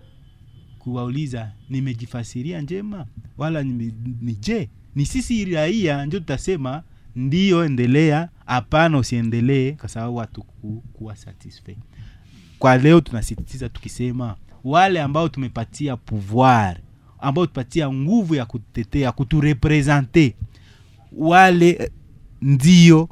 [0.80, 3.06] kuwauliza nimejifasiria njema?
[3.38, 6.84] Wala ni je ni sisi raia ndio tutasema
[7.16, 8.30] ndiyo endelea.
[8.46, 10.46] Hapana usiendelee kwa sababu watu
[11.16, 11.72] satisfa
[12.60, 16.78] kwa leo tunasisitiza tukisema wale ambao tumepatia pouvoir
[17.22, 20.36] ambao tupatia nguvu ya kutetea kuturepresente.
[21.12, 21.90] Wale eh,
[22.42, 23.10] ndio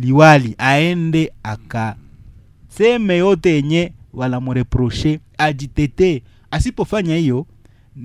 [0.00, 7.46] liwali aende akaseme yote yenye walamureproche ajitetee asipofanya hiyo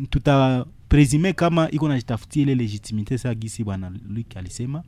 [0.09, 4.83] tutapresime kama iko najitafutia ile legitimite sa gisi bwana luk alisema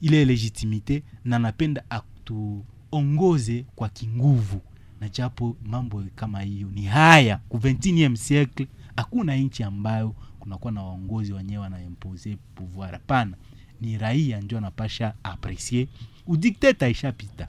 [0.00, 4.60] ile legitimite na napenda atuongoze kwa kinguvu
[5.02, 10.82] na japo mambo kama hiyo ni haya ku 21 siècle hakuna nchi ambayo kunakuwa na
[10.82, 12.92] waongozi wenyewe wanaempose pouvoir.
[12.92, 13.36] Hapana
[13.80, 15.88] ni raia njo anapasha apresie
[16.26, 17.48] udikteta ishapita.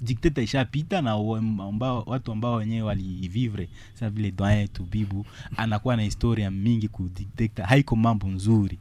[0.00, 5.26] Dikteta ishapita na ambao, watu ambao wenyewe walivivre sa vile doyen tubibu
[5.56, 8.78] anakuwa na historia mingi kudikteta haiko mambo nzuri.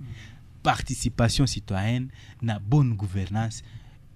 [0.64, 2.08] Participation citoyenne
[2.42, 3.64] na bonne gouvernance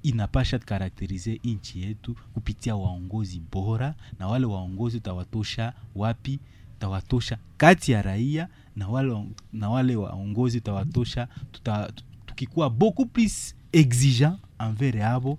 [0.04, 6.40] inapasha karakterize nchi yetu kupitia waongozi bora na wale waongozi utawatosha wapi?
[6.78, 11.92] Utawatosha kati ya raia na wale, na wale waongozi utawatosha tuta,
[12.26, 15.38] tukikuwa beaucoup plus exigeant envers yabo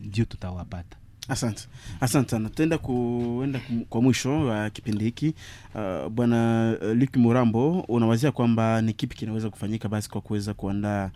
[0.00, 0.96] ndio tutawapata.
[1.28, 1.68] Asante.
[2.00, 2.48] Asante sana.
[2.48, 5.34] Tutaenda kuenda kwa mwisho wa kipindi hiki.
[5.74, 11.10] Uh, bwana Luc luk murambo unawazia kwamba ni kipi kinaweza kufanyika basi kwa kuweza kuandaa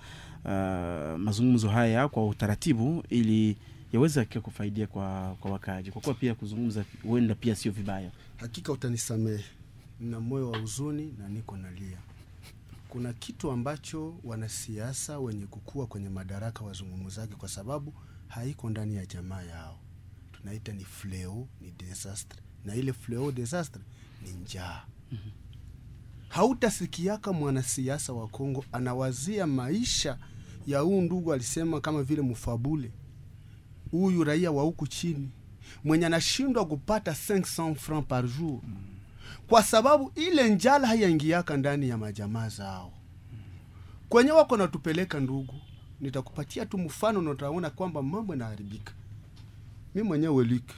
[0.45, 0.51] uh,
[1.21, 3.57] mazungumzo haya kwa utaratibu ili
[3.93, 5.91] yaweze kia kufaidia kwa, kwa wakaaji.
[5.91, 8.11] Kwa kuwa pia kuzungumza huenda pia sio vibaya.
[8.37, 9.45] Hakika utanisamehe.
[10.01, 11.99] Na moyo wa huzuni na niko nalia
[12.89, 17.95] kuna kitu ambacho wanasiasa wenye kukua kwenye madaraka wazungumzake, kwa sababu
[18.29, 19.79] haiko ndani ya jamaa yao.
[20.33, 23.83] Tunaita ni fleo ni disaster, na ile fleo disaster
[24.25, 24.83] ni njaa.
[25.13, 25.31] Mm -hmm.
[26.29, 30.19] hautasikiaka mwanasiasa wa kongo anawazia maisha
[30.67, 32.91] ya huu ndugu alisema kama vile mfabule
[33.91, 35.31] huyu raia wa huku chini
[35.85, 38.61] mwenye anashindwa kupata 500 francs par jour
[39.47, 42.93] kwa sababu ile njala hayaingiaka ndani ya majamaa zao.
[44.09, 45.55] Kwenye wako natupeleka ndugu
[46.01, 48.93] nitakupatia tu mfano na utaona kwamba mambo yanaharibika.
[49.95, 50.71] Mi mwenyewe lik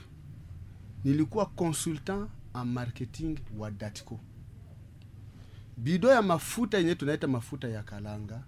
[1.05, 4.21] nilikuwa consultant en marketing wa datco.
[5.77, 8.43] Bido ya mafuta yenye tunaita mafuta ya kalanga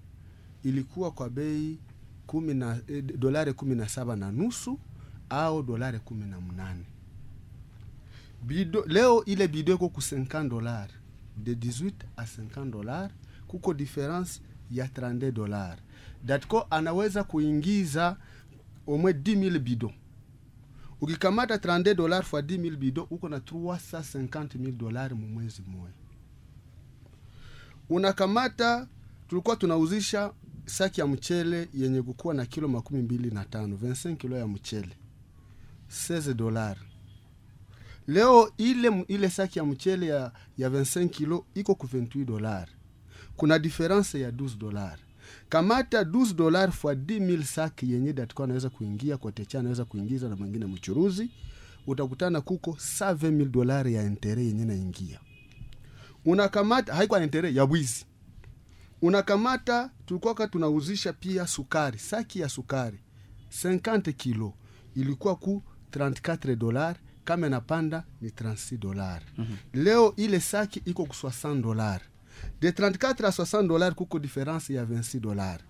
[0.63, 1.79] ilikuwa kwa bei
[2.27, 4.79] kumi eh, dolari kumi na saba na nusu
[5.31, 6.85] au dolari kumi na mnane.
[8.43, 10.89] Bido, leo ile bido iko ku 50 dollar
[11.37, 13.11] de 18 a 50 dolar
[13.47, 15.79] kuko difference ya 32 dollar
[16.25, 18.17] datko anaweza kuingiza
[18.87, 19.93] omwe 10000 bido.
[21.01, 25.93] Ukikamata 32 dollar fois 10000 bido uko na 350000 dollar mu mwezi mmoja
[27.91, 28.89] unakamata
[29.29, 30.33] tulikuwa tunauzisha
[30.69, 34.97] saki ya mchele yenye kukuwa na kilo makumi mbili na tano 25 kilo ya mchele
[35.91, 36.81] 16 dolari
[38.07, 42.73] leo ile ile saki ya mchele ya, ya 25 kilo iko ku 28 dolari
[43.37, 45.03] kuna diferense ya 12 dolari
[45.49, 50.37] kamata 12 dolari fwa 10000 saki yenye datikuwa anaweza kuingia kwa techa anaweza kuingiza na
[50.37, 51.31] mwingine mchuruzi
[51.87, 55.21] utakutana kuko 7000 dolari ya intere yenye naingia
[56.25, 58.05] unakamata haikuwa intere ya bwizi
[59.03, 62.99] unakamata tulikuwaka tunauzisha pia sukari saki ya sukari
[63.65, 64.55] 50 kilo.
[64.95, 69.57] Ilikuwa ku 34 dolar kama inapanda ni 36 dolar mm-hmm.
[69.85, 72.01] leo ile saki iko ku 60 dolar
[72.61, 75.61] de 34 a 60 dolar kuko diference ya 26 dolar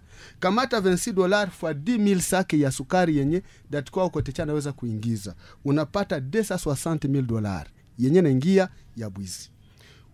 [0.41, 5.35] kamata 26 dolar fwa 10000 saki ya sukari yenye datukwa ukotecha naweza kuingiza.
[5.65, 7.67] Unapata 260000 dolar
[7.99, 9.51] yenye naingia ya bwizi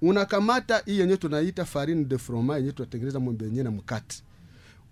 [0.09, 4.23] unakamata hii yenye tunaita farine de fromage yenye tunatengeneza mwembe yenye na mkate.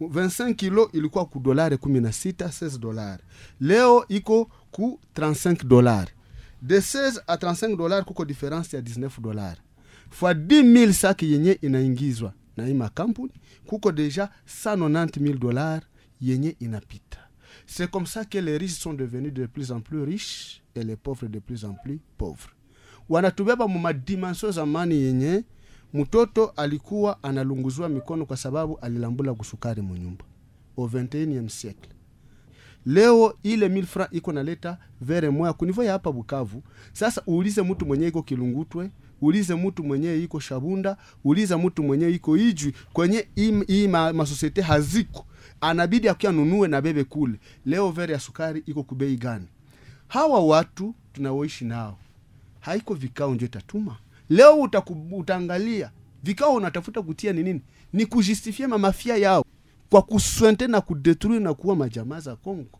[0.01, 3.23] 25 kilo ilikuwa ku dolare 16 16 dolari
[3.61, 6.11] leo iko ku 35 dolari
[6.63, 9.61] de 16 a 35 dolari kuko difference ya 19 dolari
[10.11, 13.33] fois 10000 saki yenye inaingizwa na hii makampuni
[13.67, 14.29] kuko deja
[14.65, 15.87] 190000 dolari
[16.21, 17.19] yenye inapita.
[17.67, 20.97] C'est comme ça que les riches sont devenus de plus en plus riches et les
[20.97, 22.51] pauvres de plus en plus pauvres
[23.13, 25.45] wanatubeba mu madimension zamani yenye
[25.95, 30.25] mtoto alikuwa analunguzwa mikono kwa sababu alilambula kusukari munyumba
[30.79, 31.91] au 21e siècle
[32.87, 36.63] leo ile 1000 francs iko naleta vere moya kunivo ya hapa Bukavu.
[36.93, 38.91] Sasa uulize mtu mwenye iko Kilungutwe,
[39.21, 44.63] ulize mtu mwenye iko Shabunda, uliza mtu mwenye iko Ijwi, kwenye hii- hii ma, masosiete
[44.63, 45.27] haziko,
[45.61, 47.39] anabidi akia nunue na bebe kule.
[47.67, 49.47] Leo vere ya sukari iko kubei gani?
[50.09, 51.99] Hawa watu tunaoishi nao
[52.63, 53.97] haiko vikao ndio itatuma?
[54.31, 54.69] Leo
[55.13, 55.91] utaangalia
[56.23, 57.61] vikao unatafuta kutia ni nini?
[57.93, 59.45] Ni kujistifia mamafia yao
[59.91, 62.79] kwa kuswente na kudetrui na kuwa majamaa za Kongo.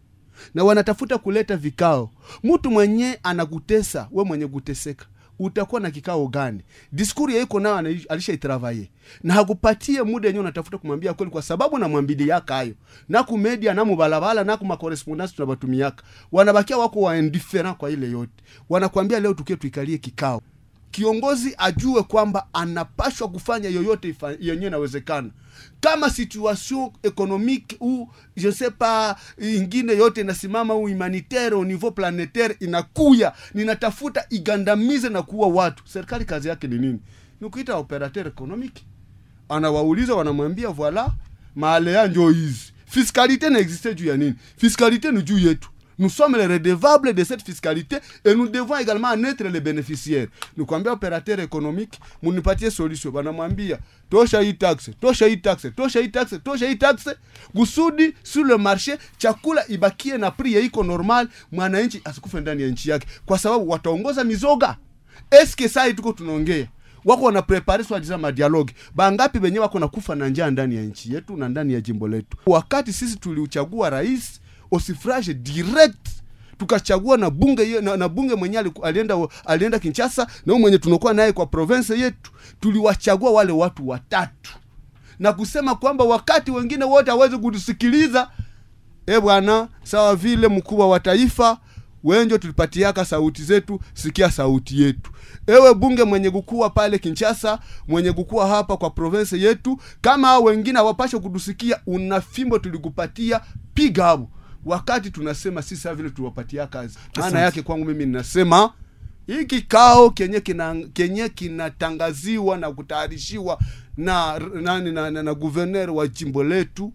[0.55, 2.11] Na wanatafuta kuleta vikao.
[2.43, 5.07] Mtu mwenye anakutesa we mwenye kuteseka
[5.39, 6.61] utakuwa na kikao gani?
[6.93, 8.91] Diskuri yaiko nayo alishaitravaye
[9.23, 12.75] na hakupatie muda yenyewe unatafuta kumwambia kweli, kwa sababu namwambiliaka hayo.
[13.09, 16.05] Na kumedia na mubalabala na kumakorespondance tunabatumiaka.
[16.33, 18.33] Wanabakia wako wa indifferent kwa ile yote,
[18.69, 20.43] wanakwambia leo tukie tuikalie kikao.
[20.91, 25.31] Kiongozi ajue kwamba anapashwa kufanya yoyote yenyewe yenye inawezekana
[25.83, 32.55] kama situation économique ou je sais pas ingine yote inasimama au humanitaire au niveau planetaire
[32.61, 35.83] inakuya ninatafuta igandamize na kuwa watu.
[35.87, 37.01] Serikali kazi yake ni nini?
[37.41, 38.85] Ni kuita operateur économique.
[39.49, 41.09] Anawauliza wanamwambia voilà
[41.57, 42.73] maalea njo hizi.
[42.87, 44.35] Fiscalité naexiste juu ya nini?
[44.57, 45.69] Fiscalité ni juu yetu
[46.03, 50.27] nous sommes les redevables de cette fiscalité et nous devons également en être les bénéficiaires.
[50.57, 53.79] Nikwambia opérateur économique munipatie solution banamwambia
[54.11, 57.11] tosha hii taxe tosha hii taxe tosha hii taxe tosha hii taxe.
[57.55, 62.91] Kusudi sur le marché chakula ibakie na prix iko normal mwananchi asikufe ndani ya nchi
[62.91, 63.07] yake.
[63.27, 64.77] Kwa sababu wataongoza mizoga.
[65.31, 66.67] Eske sai tuko tunaongea
[67.05, 71.49] wako wanaprepare swajiza madialogi bangapi benye wako nakufa na njaa ndani ya nchi yetu na
[71.49, 72.37] ndani ya jimbo letu?
[72.47, 74.41] Wakati sisi tuliuchagua rais
[74.73, 76.09] au suffrage direct.
[76.59, 79.17] Tukachagua na bunge na, na bunge mwenye alienda
[79.47, 84.51] alienda Kinshasa na mwenye tunakuwa naye kwa province yetu tuliwachagua wale watu watatu.
[85.19, 88.31] Na kusema kwamba wakati wengine wote hawezi kutusikiliza
[89.07, 91.59] e bwana sawa vile mkubwa wa taifa
[92.05, 95.11] wenjo tulipatiaka sauti zetu sikia sauti yetu.
[95.47, 97.59] Ewe bunge mwenye kukuwa pale Kinshasa,
[97.89, 103.41] mwenye kukuwa hapa kwa province yetu kama wengine hawapashe kutusikia una fimbo tulikupatia
[103.75, 104.29] piga hapo
[104.65, 108.73] wakati tunasema si sawa vile tuwapatia kazi maana yake kwangu mimi ninasema
[109.27, 113.59] hii kikao kenye kina kenye kinatangaziwa na kutayarishiwa
[113.97, 116.93] na nani na, na, na guverner wa jimbo letu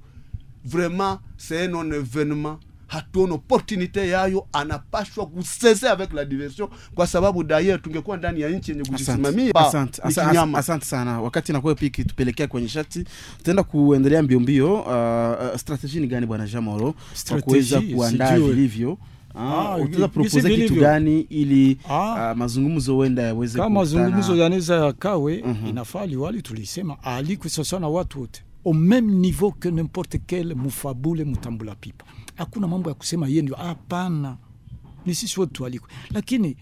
[0.65, 2.57] vraiment c'est un événement
[2.88, 8.71] hatuona opportunité yayo anapashwa kusese avec la diversion kwa sababu daye tungekuwa ndani ya nchi
[8.71, 11.21] yenye kujisimamia Asante, asante, asante sana.
[11.21, 13.05] Wakati nakuwa pia kitupelekea kwenye shati
[13.38, 16.93] tutaenda kuendelea mbio mbio uh, uh, strategie ni gani bwana jamoro
[17.29, 18.97] kwa kuweza Strategie, kuandaa vilivyo?
[19.39, 22.31] Ah, utaweza gisi propose kitu gani ili Ah.
[22.31, 25.67] uh, mazungumzo huenda yaweze kama mazungumzo yanaweza yakawe Mhm.
[25.67, 31.23] inafaa liwali tulisema alikwe sasa na watu wote au même niveau que n'importe quel mufabule
[31.23, 32.05] mutambula pipa
[32.38, 34.38] hakuna mambo ya kusema yeye ndio hapana.
[35.05, 35.89] Ni sisi wote tualikwe.
[36.11, 36.57] Lakini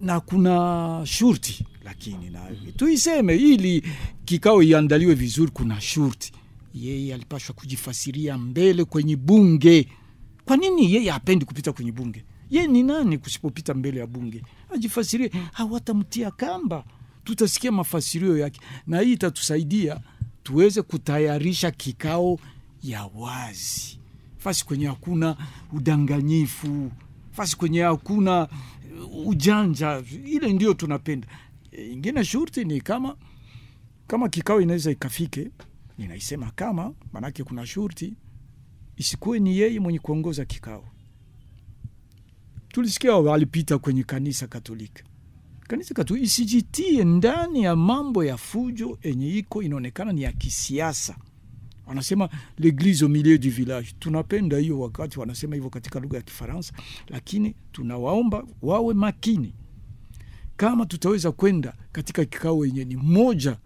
[0.00, 1.66] na kuna shurti.
[1.84, 2.40] Lakini na
[2.76, 3.82] tuiseme ili
[4.24, 6.32] kikao iandaliwe vizuri kuna shurti.
[6.74, 9.88] Yeye alipashwa kujifasiria mbele kwenye bunge.
[10.44, 12.24] Kwa nini yeye hapendi kupita kwenye bunge?
[12.50, 14.42] Ye ni nani kusipopita mbele ya bunge?
[14.74, 16.84] Ajifasirie hawatamtia kamba.
[17.24, 18.60] Tutasikia mafasirio yake.
[18.86, 20.00] Na hii itatusaidia
[20.42, 22.38] tuweze kutayarisha kikao
[22.82, 23.99] ya wazi
[24.40, 25.36] fasi kwenye hakuna
[25.72, 26.90] udanganyifu
[27.32, 28.48] fasi kwenye hakuna
[29.04, 31.28] uh, ujanja ile ndio tunapenda
[31.72, 33.16] E, ingine shurti ni kama
[34.06, 35.50] kama kikao inaweza ikafike
[35.98, 38.14] ninaisema kama manake kuna shurti
[38.96, 40.84] isikuwe ni yeye mwenye kuongoza kikao
[42.68, 45.04] tulisikia walipita kwenye kanisa Katolika.
[45.60, 51.16] Kanisa Katolika isijitie ndani ya mambo ya fujo enye iko inaonekana ni ya kisiasa.
[51.90, 52.28] Wanasema
[52.58, 53.94] l'église au milieu du village.
[53.98, 56.72] Tunapenda hiyo wakati wanasema hivyo katika lugha ya Kifaransa,
[57.08, 59.54] lakini tunawaomba wawe makini.
[60.56, 63.56] Kama tutaweza kwenda katika kikao yenye ni moja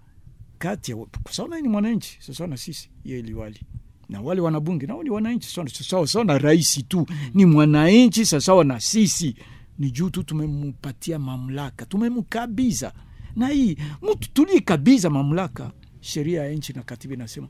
[0.59, 3.61] kati ya kwa ni mwananchi sasa na sisi yeye liwali.
[4.09, 5.49] Na wale wanabunge nao ni wananchi
[5.85, 9.37] sawa sawa na rais tu ni mwananchi sawasawa na sisi.
[9.79, 12.93] Ni juu tu tumemupatia mamlaka tumemkabiza
[13.37, 17.49] na hii mtu tulikabiza mamlaka sheria ya nchi na katiba inasema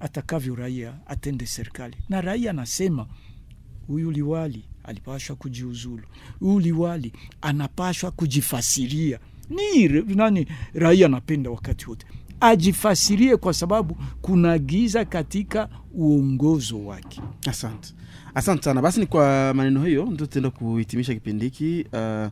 [0.00, 1.96] atakavyo raia atende serikali.
[2.08, 3.06] Na raia anasema
[3.86, 6.02] huyu liwali alipashwa kujiuzulu.
[6.40, 9.18] Huyu liwali anapashwa kujifasiria.
[9.50, 12.06] Ni nani raia anapenda wakati wote.
[12.40, 17.20] Ajifasirie kwa sababu kuna giza katika uongozo wake.
[17.48, 17.94] Asante
[18.34, 18.82] asante sana.
[18.82, 22.26] Basi ni kwa maneno hiyo ndio tutaenda kuhitimisha kipindi hiki uh,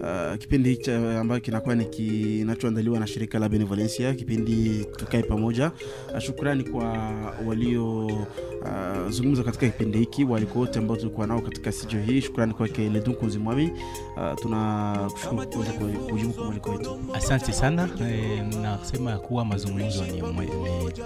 [0.00, 5.70] uh, kipindi hiki ambacho kinakuwa ni kinachoandaliwa na shirika la benevolencia kipindi tukae pamoja.
[6.12, 6.84] Uh, shukrani kwa
[7.46, 12.20] walio uh, zungumza katika kipindi hiki waliko wote ambao tulikuwa nao katika studio hii.
[12.20, 13.70] Shukrani kwake ledun kunzimwami
[14.16, 15.46] uh, tunakushukuru
[16.10, 16.98] kujibu kwa mwaliko wetu.
[17.14, 17.88] Asante sana.
[18.00, 20.48] E, nasema kuwa mazungumzo ni, ni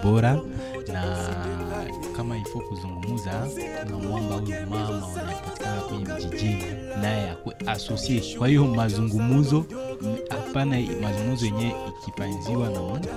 [0.04, 0.40] bora
[0.92, 1.34] na
[2.16, 3.48] kama ifo kuzungumza
[3.86, 6.64] tunamwomba huyu mama wanapatikana kwenye vijijini
[7.02, 9.64] naye akwe asosie kwa hiyo mazungumuzo
[10.28, 13.08] hapana mazungumuzo yenyewe ikipanziwa na mtu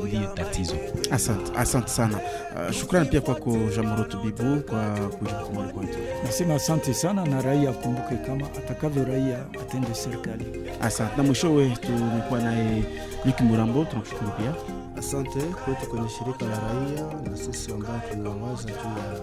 [0.00, 0.74] mwenye ndiyo tatizo
[1.10, 2.20] asante asante sana.
[2.66, 5.98] Uh, shukrani pia kwako jamorotu bibu kwa kujibu kwetu.
[6.24, 10.44] nasema asante sana na raia akumbuke kama atakavyo raia atende serikali.
[10.80, 11.16] Asante.
[11.16, 12.84] Na mwishowe tumekuwa naye
[13.24, 14.54] Luki Murambo, tunakushukuru pia.
[14.98, 19.20] Asante kwetu kwenye shirika la raia na sisi ambao tunawaza juu ya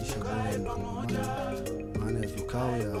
[0.00, 0.16] maisha
[2.00, 3.00] maana ya vikao ya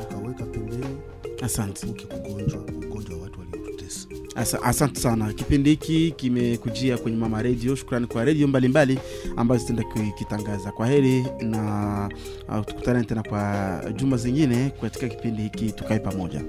[0.00, 0.96] tukaweka pembeni
[1.42, 4.08] Asante, ukikugonjwa ugonjwa wa watu waliotutesa.
[4.34, 5.32] Asa, asante sana.
[5.32, 8.98] Kipindi hiki kimekujia kwenye Mama redio Shukrani kwa redio mbalimbali
[9.36, 10.72] ambazo zitaenda kukitangaza.
[10.72, 12.08] Kwa heri na
[12.48, 16.42] uh, tukutane tena kwa juma zingine katika kipindi hiki tukae pamoja.